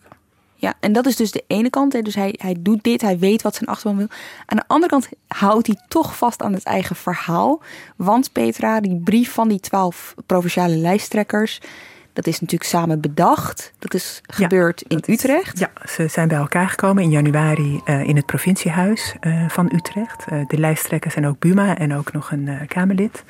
[0.55, 1.93] Ja, en dat is dus de ene kant.
[1.93, 2.03] Hè.
[2.03, 4.09] Dus hij, hij doet dit, hij weet wat zijn achterban wil.
[4.47, 7.63] Aan de andere kant houdt hij toch vast aan het eigen verhaal.
[7.97, 11.61] Want Petra, die brief van die twaalf provinciale lijsttrekkers...
[12.19, 13.73] Dat is natuurlijk samen bedacht.
[13.79, 15.59] Dat is gebeurd in Utrecht.
[15.59, 20.25] ja, ze zijn bij elkaar gekomen in januari uh, in het provinciehuis uh, van Utrecht.
[20.33, 23.25] Uh, de lijsttrekkers en ook Buma en ook nog een Kamerlid.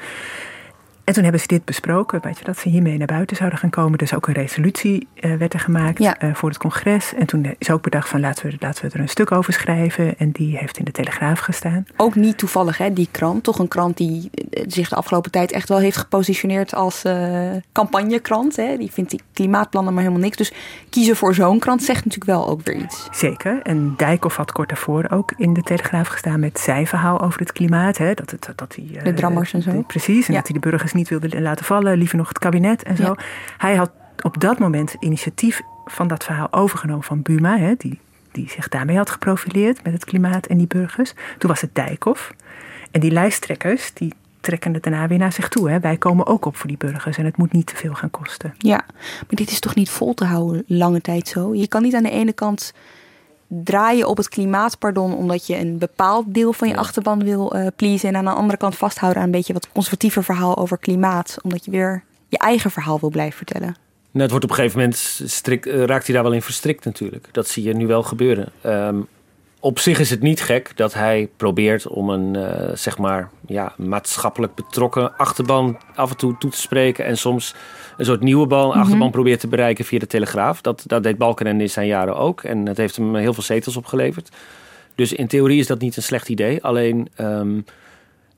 [1.08, 3.70] En toen hebben ze dit besproken, weet je, dat ze hiermee naar buiten zouden gaan
[3.70, 3.98] komen.
[3.98, 6.22] Dus ook een resolutie uh, werd er gemaakt ja.
[6.22, 7.14] uh, voor het congres.
[7.14, 10.18] En toen is ook bedacht van laten we, laten we er een stuk over schrijven.
[10.18, 11.86] En die heeft in de Telegraaf gestaan.
[11.96, 13.44] Ook niet toevallig, hè, die krant.
[13.44, 17.50] Toch een krant die eh, zich de afgelopen tijd echt wel heeft gepositioneerd als uh,
[17.72, 18.56] campagnekrant.
[18.56, 18.76] Hè.
[18.76, 20.36] Die vindt die klimaatplannen maar helemaal niks.
[20.36, 20.52] Dus
[20.90, 23.08] kiezen voor zo'n krant zegt natuurlijk wel ook weer iets.
[23.10, 23.62] Zeker.
[23.62, 27.52] En Dijkhoff had kort daarvoor ook in de Telegraaf gestaan met zijn verhaal over het
[27.52, 27.98] klimaat.
[27.98, 28.14] Hè.
[28.14, 29.82] Dat, het, dat die, de drammers en zo.
[29.86, 30.28] precies.
[30.28, 33.14] En dat hij de burgers niet wilde laten vallen, liever nog het kabinet en zo.
[33.58, 33.90] Hij had
[34.22, 38.00] op dat moment initiatief van dat verhaal overgenomen van Buma, hè, die,
[38.32, 41.12] die zich daarmee had geprofileerd met het klimaat en die burgers.
[41.38, 42.34] Toen was het Dijkhoff.
[42.90, 45.70] En die lijsttrekkers, die trekken het daarna weer naar zich toe.
[45.70, 45.80] Hè.
[45.80, 48.54] Wij komen ook op voor die burgers en het moet niet te veel gaan kosten.
[48.58, 51.54] Ja, maar dit is toch niet vol te houden lange tijd zo?
[51.54, 52.72] Je kan niet aan de ene kant
[53.48, 58.08] draaien op het klimaatpardon omdat je een bepaald deel van je achterban wil uh, pleasen.
[58.08, 61.36] En aan de andere kant vasthouden aan een beetje wat conservatiever verhaal over klimaat.
[61.42, 63.76] Omdat je weer je eigen verhaal wil blijven vertellen.
[64.10, 66.84] Nou, het wordt op een gegeven moment strikt, uh, raakt hij daar wel in verstrikt
[66.84, 67.28] natuurlijk.
[67.32, 68.48] Dat zie je nu wel gebeuren.
[68.66, 69.06] Um,
[69.60, 73.72] op zich is het niet gek dat hij probeert om een uh, zeg maar, ja,
[73.76, 77.04] maatschappelijk betrokken achterban af en toe toe te spreken.
[77.04, 77.54] En soms
[77.96, 78.78] een soort nieuwe bal, mhm.
[78.78, 80.60] achterban probeert te bereiken via de Telegraaf.
[80.60, 82.42] Dat, dat deed Balkenende in zijn jaren ook.
[82.42, 84.28] En het heeft hem heel veel zetels opgeleverd.
[84.94, 86.64] Dus in theorie is dat niet een slecht idee.
[86.64, 87.64] Alleen um,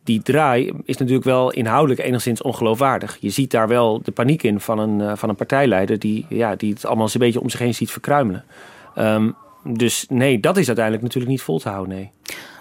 [0.04, 3.16] die draai is natuurlijk wel inhoudelijk enigszins ongeloofwaardig.
[3.20, 6.56] Je ziet daar wel de paniek in van een, uh, van een partijleider die, ja,
[6.56, 8.44] die het allemaal eens een beetje om zich heen ziet verkruimelen.
[8.98, 12.10] Um, dus nee, dat is uiteindelijk natuurlijk niet vol te houden, nee.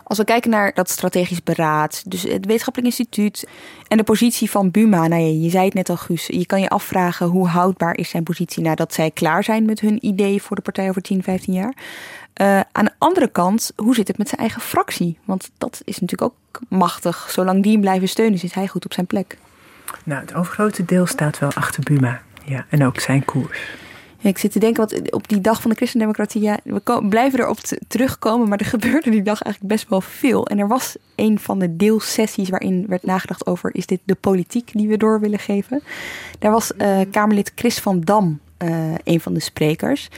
[0.10, 3.48] Als we kijken naar dat strategisch beraad, dus het wetenschappelijk instituut
[3.88, 5.08] en de positie van Buma.
[5.08, 6.28] Nou ja, je zei het net al, Guus.
[6.28, 10.06] Je kan je afvragen hoe houdbaar is zijn positie nadat zij klaar zijn met hun
[10.06, 11.74] idee voor de partij over 10, 15 jaar.
[12.42, 15.18] Uh, aan de andere kant, hoe zit het met zijn eigen fractie?
[15.26, 17.30] Want dat is natuurlijk ook machtig.
[17.32, 19.38] Zolang die hem blijven steunen, zit hij goed op zijn plek.
[20.04, 22.22] Nou, het overgrote deel staat wel achter Buma.
[22.46, 23.60] Ja, en ook zijn koers.
[24.22, 27.60] Ik zit te denken, wat op die dag van de christendemocratie, ja, we blijven erop
[27.88, 30.48] terugkomen, maar er gebeurde die dag eigenlijk best wel veel.
[30.48, 34.70] En er was een van de deelsessies waarin werd nagedacht over, is dit de politiek
[34.74, 35.82] die we door willen geven?
[36.40, 40.10] Daar was uh, Kamerlid Chris van Dam uh, een van de sprekers.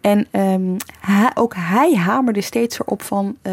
[0.00, 3.52] En um, hij, ook hij hamerde steeds erop van uh,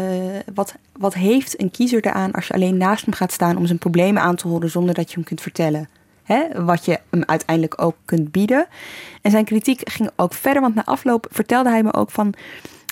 [0.54, 3.78] wat, wat heeft een kiezer eraan als je alleen naast hem gaat staan om zijn
[3.78, 5.88] problemen aan te horen zonder dat je hem kunt vertellen
[6.24, 8.66] hè, wat je hem uiteindelijk ook kunt bieden.
[9.22, 12.34] En zijn kritiek ging ook verder, want na afloop vertelde hij me ook van.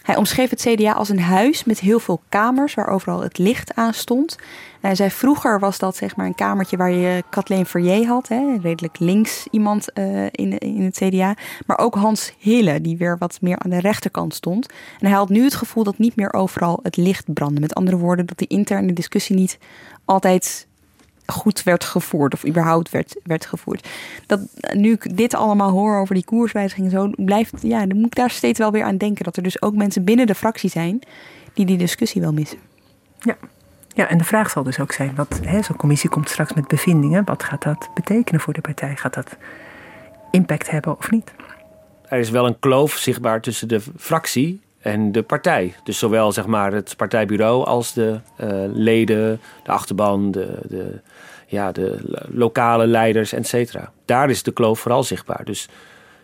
[0.02, 3.74] Hij omschreef het CDA als een huis met heel veel kamers waar overal het licht
[3.74, 4.38] aan stond.
[4.80, 8.56] hij zei vroeger was dat zeg maar een kamertje waar je Kathleen Verrier had, hè,
[8.62, 11.34] redelijk links iemand uh, in, in het CDA.
[11.66, 14.66] Maar ook Hans Hille, die weer wat meer aan de rechterkant stond.
[15.00, 17.60] En hij had nu het gevoel dat niet meer overal het licht brandde.
[17.60, 19.58] Met andere woorden, dat die interne discussie niet
[20.04, 20.66] altijd
[21.26, 23.88] goed werd gevoerd of überhaupt werd, werd gevoerd.
[24.26, 24.40] Dat,
[24.72, 28.30] nu ik dit allemaal hoor over die koerswijziging zo, blijft, ja, dan moet ik daar
[28.30, 31.00] steeds wel weer aan denken dat er dus ook mensen binnen de fractie zijn
[31.54, 32.58] die die discussie wel missen.
[33.20, 33.36] Ja.
[33.94, 37.24] Ja, en de vraag zal dus ook zijn, wat zo'n commissie komt straks met bevindingen,
[37.24, 38.96] wat gaat dat betekenen voor de partij?
[38.96, 39.36] Gaat dat
[40.30, 41.32] impact hebben of niet?
[42.08, 45.74] Er is wel een kloof zichtbaar tussen de fractie en de partij.
[45.84, 51.00] Dus zowel zeg maar, het partijbureau als de uh, leden, de achterban, de, de,
[51.46, 51.98] ja, de
[52.32, 53.92] lokale leiders, et cetera.
[54.04, 55.44] Daar is de kloof vooral zichtbaar.
[55.44, 55.68] Dus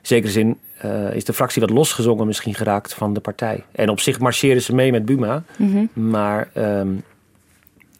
[0.00, 3.64] in zekere zin uh, is de fractie wat losgezongen misschien geraakt van de partij.
[3.72, 5.42] En op zich marcheren ze mee met Buma.
[5.56, 6.10] Mm -hmm.
[6.10, 7.02] Maar um,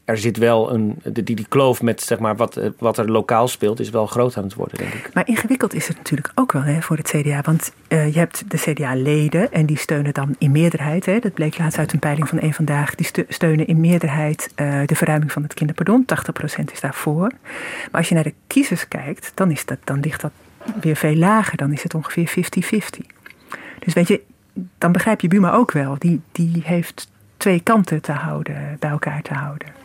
[0.09, 0.97] er zit wel een.
[1.03, 4.45] Die, die kloof met zeg maar, wat, wat er lokaal speelt, is wel groot aan
[4.45, 5.11] het worden, denk ik.
[5.15, 7.41] Maar ingewikkeld is het natuurlijk ook wel hè, voor het CDA.
[7.41, 11.07] Want uh, je hebt de CDA-leden en die steunen dan in meerderheid.
[11.07, 12.95] Hè, dat bleek laatst uit een peiling van één vandaag.
[12.95, 16.07] Die steunen in meerderheid uh, de verruiming van het kinderpardon.
[16.61, 17.31] 80% is daarvoor.
[17.91, 20.33] Maar als je naar de kiezers kijkt, dan, is dat, dan ligt dat
[20.81, 21.57] weer veel lager.
[21.57, 22.35] Dan is het ongeveer
[22.75, 23.07] 50-50.
[23.79, 24.21] Dus weet je,
[24.79, 25.97] dan begrijp je Buma ook wel.
[25.99, 29.78] Die, die heeft twee kanten te houden, bij elkaar te houden.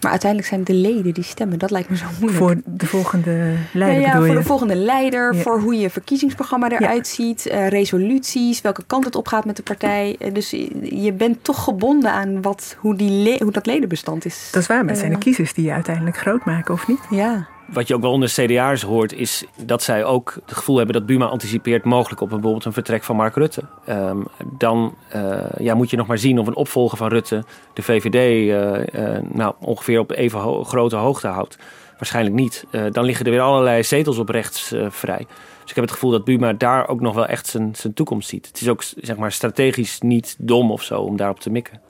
[0.00, 1.58] Maar uiteindelijk zijn de leden die stemmen.
[1.58, 2.38] Dat lijkt me zo moeilijk.
[2.38, 4.34] Voor de volgende leider ja, ja, voor je?
[4.34, 5.34] de volgende leider.
[5.34, 5.40] Ja.
[5.40, 7.14] Voor hoe je verkiezingsprogramma eruit ja.
[7.14, 7.46] ziet.
[7.46, 8.60] Uh, resoluties.
[8.60, 10.16] Welke kant het opgaat met de partij.
[10.18, 10.50] Uh, dus
[10.82, 14.48] je bent toch gebonden aan wat, hoe, die hoe dat ledenbestand is.
[14.52, 14.80] Dat is waar.
[14.80, 17.00] Maar het zijn de kiezers die je uiteindelijk groot maken, of niet?
[17.10, 17.48] Ja.
[17.72, 21.06] Wat je ook wel onder CDA'ers hoort, is dat zij ook het gevoel hebben dat
[21.06, 23.62] Buma anticipeert mogelijk op bijvoorbeeld een vertrek van Mark Rutte.
[23.88, 24.26] Um,
[24.58, 28.14] dan uh, ja, moet je nog maar zien of een opvolger van Rutte de VVD
[28.14, 31.58] uh, uh, nou, ongeveer op even grote hoogte houdt.
[31.98, 32.64] Waarschijnlijk niet.
[32.90, 35.26] dan liggen er weer allerlei zetels op rechts vrij.
[35.60, 38.28] Dus ik heb het gevoel dat Buma daar ook nog wel echt zijn, zijn toekomst
[38.28, 38.46] ziet.
[38.46, 41.80] Het is ook zeg maar, strategisch niet dom of zo om daarop te mikken.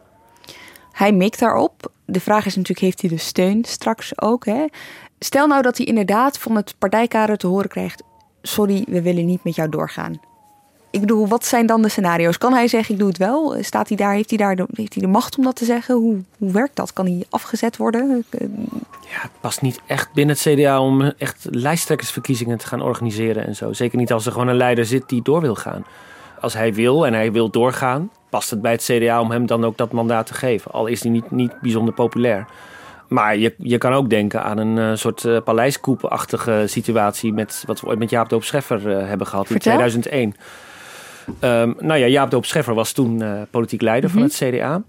[0.92, 1.92] Hij mikt daarop.
[2.04, 4.44] De vraag is natuurlijk, heeft hij de steun straks ook?
[4.44, 4.64] Hè?
[5.18, 8.02] Stel nou dat hij inderdaad van het partijkader te horen krijgt:
[8.42, 10.20] Sorry, we willen niet met jou doorgaan.
[10.90, 12.38] Ik bedoel, wat zijn dan de scenario's?
[12.38, 13.56] Kan hij zeggen: Ik doe het wel?
[13.60, 14.12] Staat hij daar?
[14.12, 15.94] Heeft hij daar de, heeft hij de macht om dat te zeggen?
[15.94, 16.92] Hoe, hoe werkt dat?
[16.92, 18.24] Kan hij afgezet worden?
[19.00, 23.56] Ja, het past niet echt binnen het CDA om echt lijsttrekkersverkiezingen te gaan organiseren en
[23.56, 23.72] zo.
[23.72, 25.84] Zeker niet als er gewoon een leider zit die door wil gaan.
[26.40, 29.64] Als hij wil en hij wil doorgaan, past het bij het CDA om hem dan
[29.64, 30.70] ook dat mandaat te geven.
[30.70, 32.46] Al is hij niet, niet bijzonder populair.
[33.08, 37.80] Maar je, je kan ook denken aan een uh, soort uh, paleiskoepachtige situatie met wat
[37.80, 39.72] we ooit met Jaap Doop Scheffer uh, hebben gehad Vertel.
[39.72, 40.34] in 2001.
[41.40, 44.30] Um, nou ja, Jaap Doop Scheffer was toen politiek leider mm -hmm.
[44.30, 44.82] van het CDA.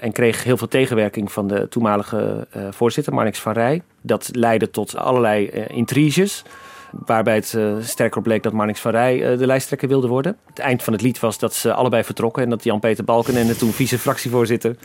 [0.00, 3.82] en kreeg heel veel tegenwerking van de toenmalige voorzitter, Marnix van Rij.
[4.00, 6.44] Dat leidde tot allerlei intriges.
[6.90, 10.36] Waarbij het sterker op bleek dat Marnix van Rij de lijsttrekker wilde worden.
[10.46, 12.42] Het eind van het lied was dat ze allebei vertrokken.
[12.42, 14.76] En dat Jan-Peter Balkenende, toen vice-fractievoorzitter...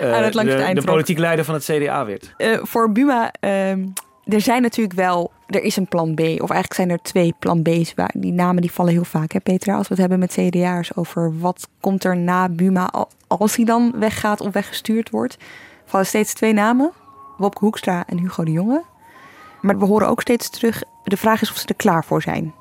[0.00, 2.34] Uh, ah, de, de politiek leider van het CDA werd.
[2.38, 3.70] Uh, voor Buma, uh,
[4.24, 6.20] er zijn natuurlijk wel, er is een plan B.
[6.20, 7.94] Of eigenlijk zijn er twee plan B's.
[7.94, 9.76] Waar, die namen die vallen heel vaak, hè Petra?
[9.76, 12.90] Als we het hebben met CDA'ers over wat komt er na Buma
[13.26, 15.36] als hij dan weggaat of weggestuurd wordt.
[15.84, 16.92] Vallen steeds twee namen.
[17.36, 18.82] Wopke Hoekstra en Hugo de Jonge.
[19.60, 22.54] Maar we horen ook steeds terug, de vraag is of ze er klaar voor zijn.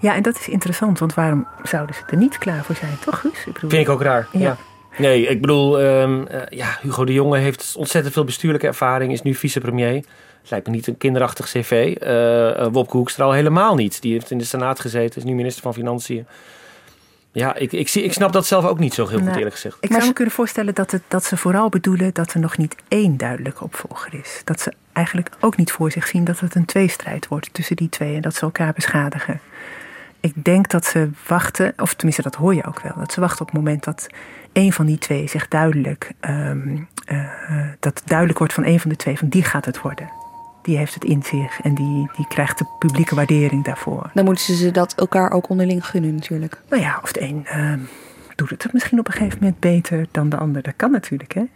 [0.00, 3.20] Ja, en dat is interessant, want waarom zouden ze er niet klaar voor zijn, toch
[3.20, 3.46] Guus?
[3.46, 4.40] Ik bedoel, Vind ik ook raar, ja.
[4.40, 4.56] ja.
[4.98, 9.22] Nee, ik bedoel, um, uh, ja, Hugo de Jonge heeft ontzettend veel bestuurlijke ervaring, is
[9.22, 9.94] nu vicepremier.
[9.94, 11.96] Het lijkt me niet een kinderachtig cv.
[12.02, 14.02] Uh, Wopke Hoekstra al helemaal niet.
[14.02, 16.26] Die heeft in de Senaat gezeten, is nu minister van Financiën.
[17.32, 19.54] Ja, ik, ik, zie, ik snap dat zelf ook niet zo heel goed, nou, eerlijk
[19.54, 19.76] gezegd.
[19.80, 22.76] Ik zou me kunnen voorstellen dat, het, dat ze vooral bedoelen dat er nog niet
[22.88, 24.40] één duidelijke opvolger is.
[24.44, 27.88] Dat ze eigenlijk ook niet voor zich zien dat het een tweestrijd wordt tussen die
[27.88, 29.40] twee en dat ze elkaar beschadigen.
[30.22, 33.40] Ik denk dat ze wachten, of tenminste dat hoor je ook wel, dat ze wachten
[33.40, 34.06] op het moment dat
[34.52, 37.28] een van die twee zich duidelijk, um, uh,
[37.80, 40.10] dat duidelijk wordt van een van de twee, van die gaat het worden.
[40.62, 44.10] Die heeft het in zich en die, die krijgt de publieke waardering daarvoor.
[44.14, 46.60] Dan moeten ze dat elkaar ook onderling gunnen natuurlijk.
[46.68, 47.72] Nou ja, of de een uh,
[48.34, 50.62] doet het misschien op een gegeven moment beter dan de ander.
[50.62, 51.40] Dat kan natuurlijk, hè?
[51.40, 51.48] Oké,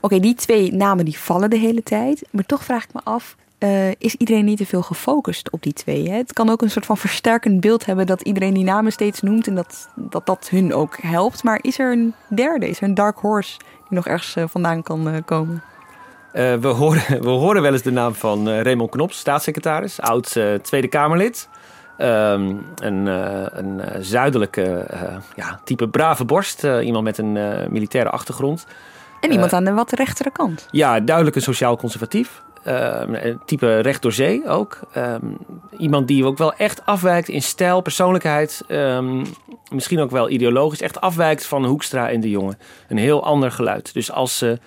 [0.00, 2.28] okay, die twee namen die vallen de hele tijd.
[2.30, 5.72] Maar toch vraag ik me af, uh, is iedereen niet te veel gefocust op die
[5.72, 6.10] twee.
[6.10, 6.16] Hè?
[6.16, 9.46] Het kan ook een soort van versterkend beeld hebben dat iedereen die namen steeds noemt
[9.46, 11.42] en dat dat, dat hun ook helpt.
[11.42, 14.82] Maar is er een derde, is er een dark horse die nog ergens uh, vandaan
[14.82, 15.62] kan uh, komen?
[16.32, 21.48] we, horen, we horen wel eens de naam van Raymond Knops, staatssecretaris, oud Tweede Kamerlid.
[21.96, 24.86] Ehm, een, een zuidelijke
[25.36, 26.64] ja, type brave borst.
[26.64, 27.32] iemand met een
[27.68, 28.66] militaire achtergrond.
[29.20, 30.68] En iemand aan de wat rechtere kant.
[30.70, 31.76] Ja, duidelijk een sociaal
[32.64, 33.22] conservatief.
[33.22, 34.80] Ehm, type recht door zee ook.
[34.96, 35.36] Um,
[35.78, 38.62] iemand die ook wel echt afwijkt in stijl, persoonlijkheid.
[39.70, 40.80] misschien ook wel ideologisch.
[40.80, 42.58] Echt afwijkt van Hoekstra en de jongen.
[42.88, 43.94] Een heel ander geluid.
[43.94, 44.58] Dus als ze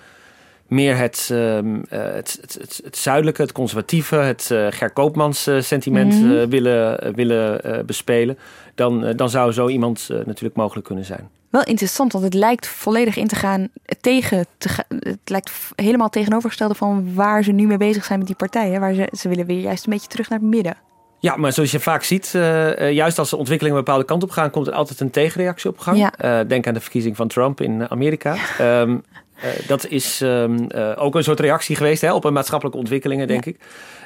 [0.66, 6.14] meer het, um, het, het, het, zuidelijke, het conservatieve, het uh, Ger Koopmans uh, sentiment
[6.14, 6.48] mm -hmm.
[6.48, 8.38] willen, willen bespelen,
[8.74, 11.28] dan, dan zou zo iemand natuurlijk mogelijk kunnen zijn.
[11.50, 13.68] Wel interessant, want het lijkt volledig in te gaan
[14.00, 14.46] tegen.
[14.58, 18.36] Te ga, het lijkt helemaal tegenovergestelde van waar ze nu mee bezig zijn met die
[18.36, 18.80] partijen.
[18.80, 20.76] Waar ze, ze willen weer juist een beetje terug naar het midden.
[21.20, 24.30] Ja, maar zoals je vaak ziet, uh, juist als de ontwikkelingen een bepaalde kant op
[24.30, 25.98] gaan, komt er altijd een tegenreactie op gang.
[25.98, 26.40] Ja.
[26.40, 28.36] Uh, denk aan de verkiezing van Trump in Amerika.
[28.60, 29.02] Um,
[29.44, 33.26] Uh, dat is um, uh, ook een soort reactie geweest hè, op een maatschappelijke ontwikkelingen,
[33.26, 33.50] denk ja.
[33.50, 33.60] ik.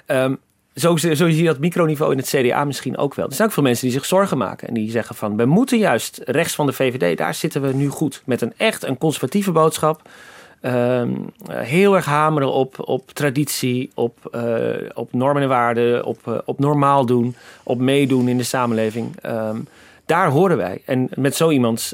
[0.07, 0.39] Um,
[0.75, 3.27] zo, zo zie je dat microniveau in het CDA misschien ook wel.
[3.27, 4.69] Er zijn ook veel mensen die zich zorgen maken.
[4.69, 7.89] En die zeggen van, we moeten juist rechts van de VVD, daar zitten we nu
[7.89, 8.23] goed.
[8.25, 10.09] Met een echt een conservatieve boodschap.
[10.65, 16.39] Um, heel erg hameren op, op traditie, op, uh, op normen en waarden, op, uh,
[16.45, 19.17] op normaal doen, op meedoen in de samenleving.
[20.07, 20.83] daar horen wij.
[20.85, 21.93] En met zo iemand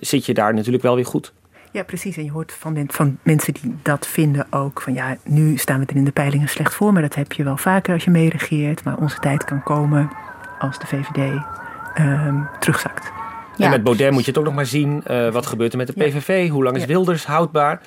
[0.00, 1.32] zit je daar natuurlijk wel weer goed.
[1.70, 2.16] Ja, precies.
[2.16, 4.80] En je hoort van, van, mensen die dat vinden ook.
[4.80, 6.92] Van ja, nu staan we er in de peilingen slecht voor.
[6.92, 8.84] Maar dat heb je wel vaker als je meeregeert.
[8.84, 10.10] Maar onze tijd kan komen
[10.58, 11.42] als de VVD
[11.98, 13.12] um, terugzakt.
[13.56, 13.64] Ja.
[13.64, 15.02] En met Baudet moet je het ook nog maar zien.
[15.10, 16.44] Uh, wat gebeurt er met de PVV?
[16.44, 16.52] Ja.
[16.52, 16.88] Hoe lang is ja.
[16.88, 17.80] Wilders houdbaar?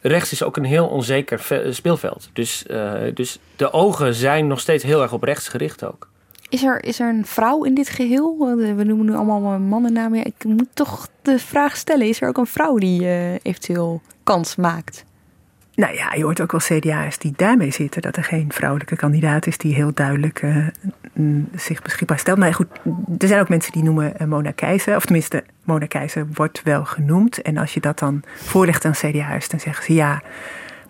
[0.00, 2.30] Rechts is ook een heel onzeker speelveld.
[2.32, 6.08] Dus, uh, dus de ogen zijn nog steeds heel erg op rechts gericht ook.
[6.54, 8.56] Is er, is er een vrouw in dit geheel?
[8.56, 10.26] We noemen nu allemaal mannennamen.
[10.26, 14.56] Ik moet toch de vraag stellen: is er ook een vrouw die uh, eventueel kans
[14.56, 15.04] maakt?
[15.74, 18.02] Nou ja, je hoort ook wel CDA's die daarmee zitten.
[18.02, 20.66] Dat er geen vrouwelijke kandidaat is die heel duidelijk uh,
[21.54, 22.38] zich beschikbaar stelt.
[22.38, 22.66] Maar goed,
[23.18, 24.96] er zijn ook mensen die noemen Mona Keizer.
[24.96, 27.42] Of tenminste, Mona Keizer wordt wel genoemd.
[27.42, 30.22] En als je dat dan voorlegt aan CDA's, dan zeggen ze ja.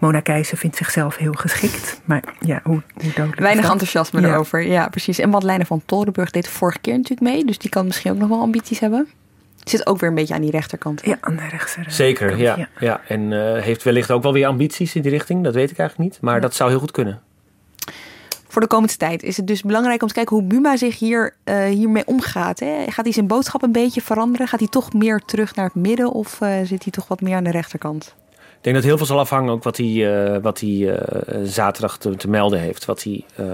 [0.05, 2.01] Mona Keijzer vindt zichzelf heel geschikt.
[2.05, 4.29] Maar ja, hoe, hoe dodelijk Weinig enthousiasme ja.
[4.29, 5.19] erover, ja precies.
[5.19, 7.45] En Madeleine van Torenburg deed vorige keer natuurlijk mee.
[7.45, 9.09] Dus die kan misschien ook nog wel ambities hebben.
[9.63, 11.01] Zit ook weer een beetje aan die rechterkant.
[11.05, 11.95] Ja, aan de rechterkant.
[11.95, 12.57] Zeker, ja.
[12.57, 12.69] ja.
[12.81, 13.01] ja.
[13.09, 15.45] En uh, heeft wellicht ook wel weer ambities in die richting.
[15.45, 16.21] Dat weet ik eigenlijk niet.
[16.23, 16.41] Maar ja.
[16.41, 17.21] dat zou heel goed kunnen.
[18.49, 21.35] Voor de komende tijd is het dus belangrijk om te kijken hoe Buma zich hier,
[21.45, 22.61] uh, hiermee omgaat.
[22.61, 22.85] Hè?
[22.89, 24.49] Gaat hij zijn boodschap een beetje veranderen?
[24.49, 27.37] Gaat hij toch meer terug naar het midden of uh, zit hij toch wat meer
[27.37, 28.15] aan de rechterkant?
[28.65, 30.97] Ik denk dat heel veel zal afhangen ook wat hij, uh, wat hij uh,
[31.43, 32.85] zaterdag te, melden heeft.
[32.85, 33.47] Wat hij, uh,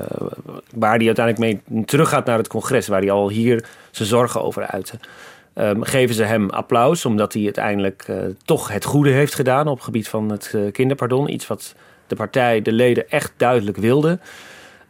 [0.75, 4.67] waar hij uiteindelijk mee teruggaat naar het congres, waar hij al hier zijn zorgen over
[4.67, 4.99] uitte.
[5.55, 8.07] Um, geven ze hem applaus, omdat hij uiteindelijk
[8.45, 11.33] toch het goede heeft gedaan op het gebied van het kinderpardon.
[11.33, 11.75] Iets wat
[12.07, 14.21] de partij, de leden echt duidelijk wilden.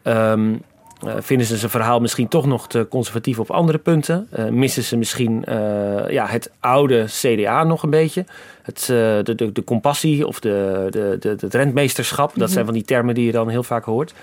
[0.02, 0.62] Um,
[1.06, 4.28] Uh, vinden ze zijn verhaal misschien toch nog te conservatief op andere punten?
[4.38, 8.24] Uh, missen ze misschien uh, ja, het oude CDA nog een beetje?
[8.62, 12.52] Het, de, de, de, compassie of de, de, de, het rentmeesterschap, dat mm -hmm.
[12.52, 14.14] zijn van die termen die je dan heel vaak hoort.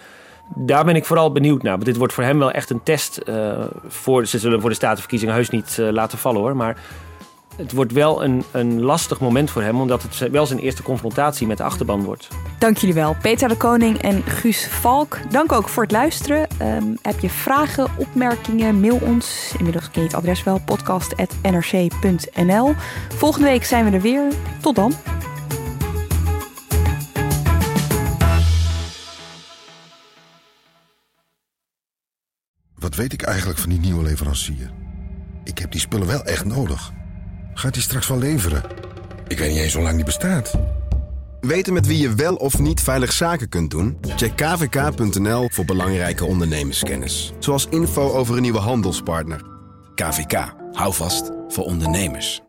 [0.55, 1.73] Daar ben ik vooral benieuwd naar.
[1.73, 3.21] Want dit wordt voor hem wel echt een test.
[3.87, 6.55] voor, ze zullen voor de statenverkiezingen heus niet laten vallen hoor.
[6.55, 6.77] Maar
[7.57, 11.47] het wordt wel een, een lastig moment voor hem, omdat het wel zijn eerste confrontatie
[11.47, 12.27] met de achterban wordt.
[12.59, 15.19] Dank jullie wel, Peter de Koning en Guus Valk.
[15.29, 16.47] Dank ook voor het luisteren.
[16.61, 19.53] Um, heb je vragen, opmerkingen, mail ons.
[19.57, 22.73] Inmiddels ken je het adres wel, podcast.nrc.nl.
[23.15, 24.31] Volgende week zijn we er weer.
[24.61, 24.93] Tot dan.
[32.75, 34.71] Wat weet ik eigenlijk van die nieuwe leverancier?
[35.43, 36.91] Ik heb die spullen wel echt nodig.
[37.57, 38.63] Gaat hij straks wel leveren?
[39.27, 40.53] Ik weet niet eens hoe lang die bestaat.
[41.39, 43.97] Weten met wie je wel of niet veilig zaken kunt doen?
[44.15, 47.33] Check kvk.nl voor belangrijke ondernemerskennis.
[47.39, 49.41] Zoals info over een nieuwe handelspartner.
[49.95, 52.41] KVK, hou vast voor ondernemers.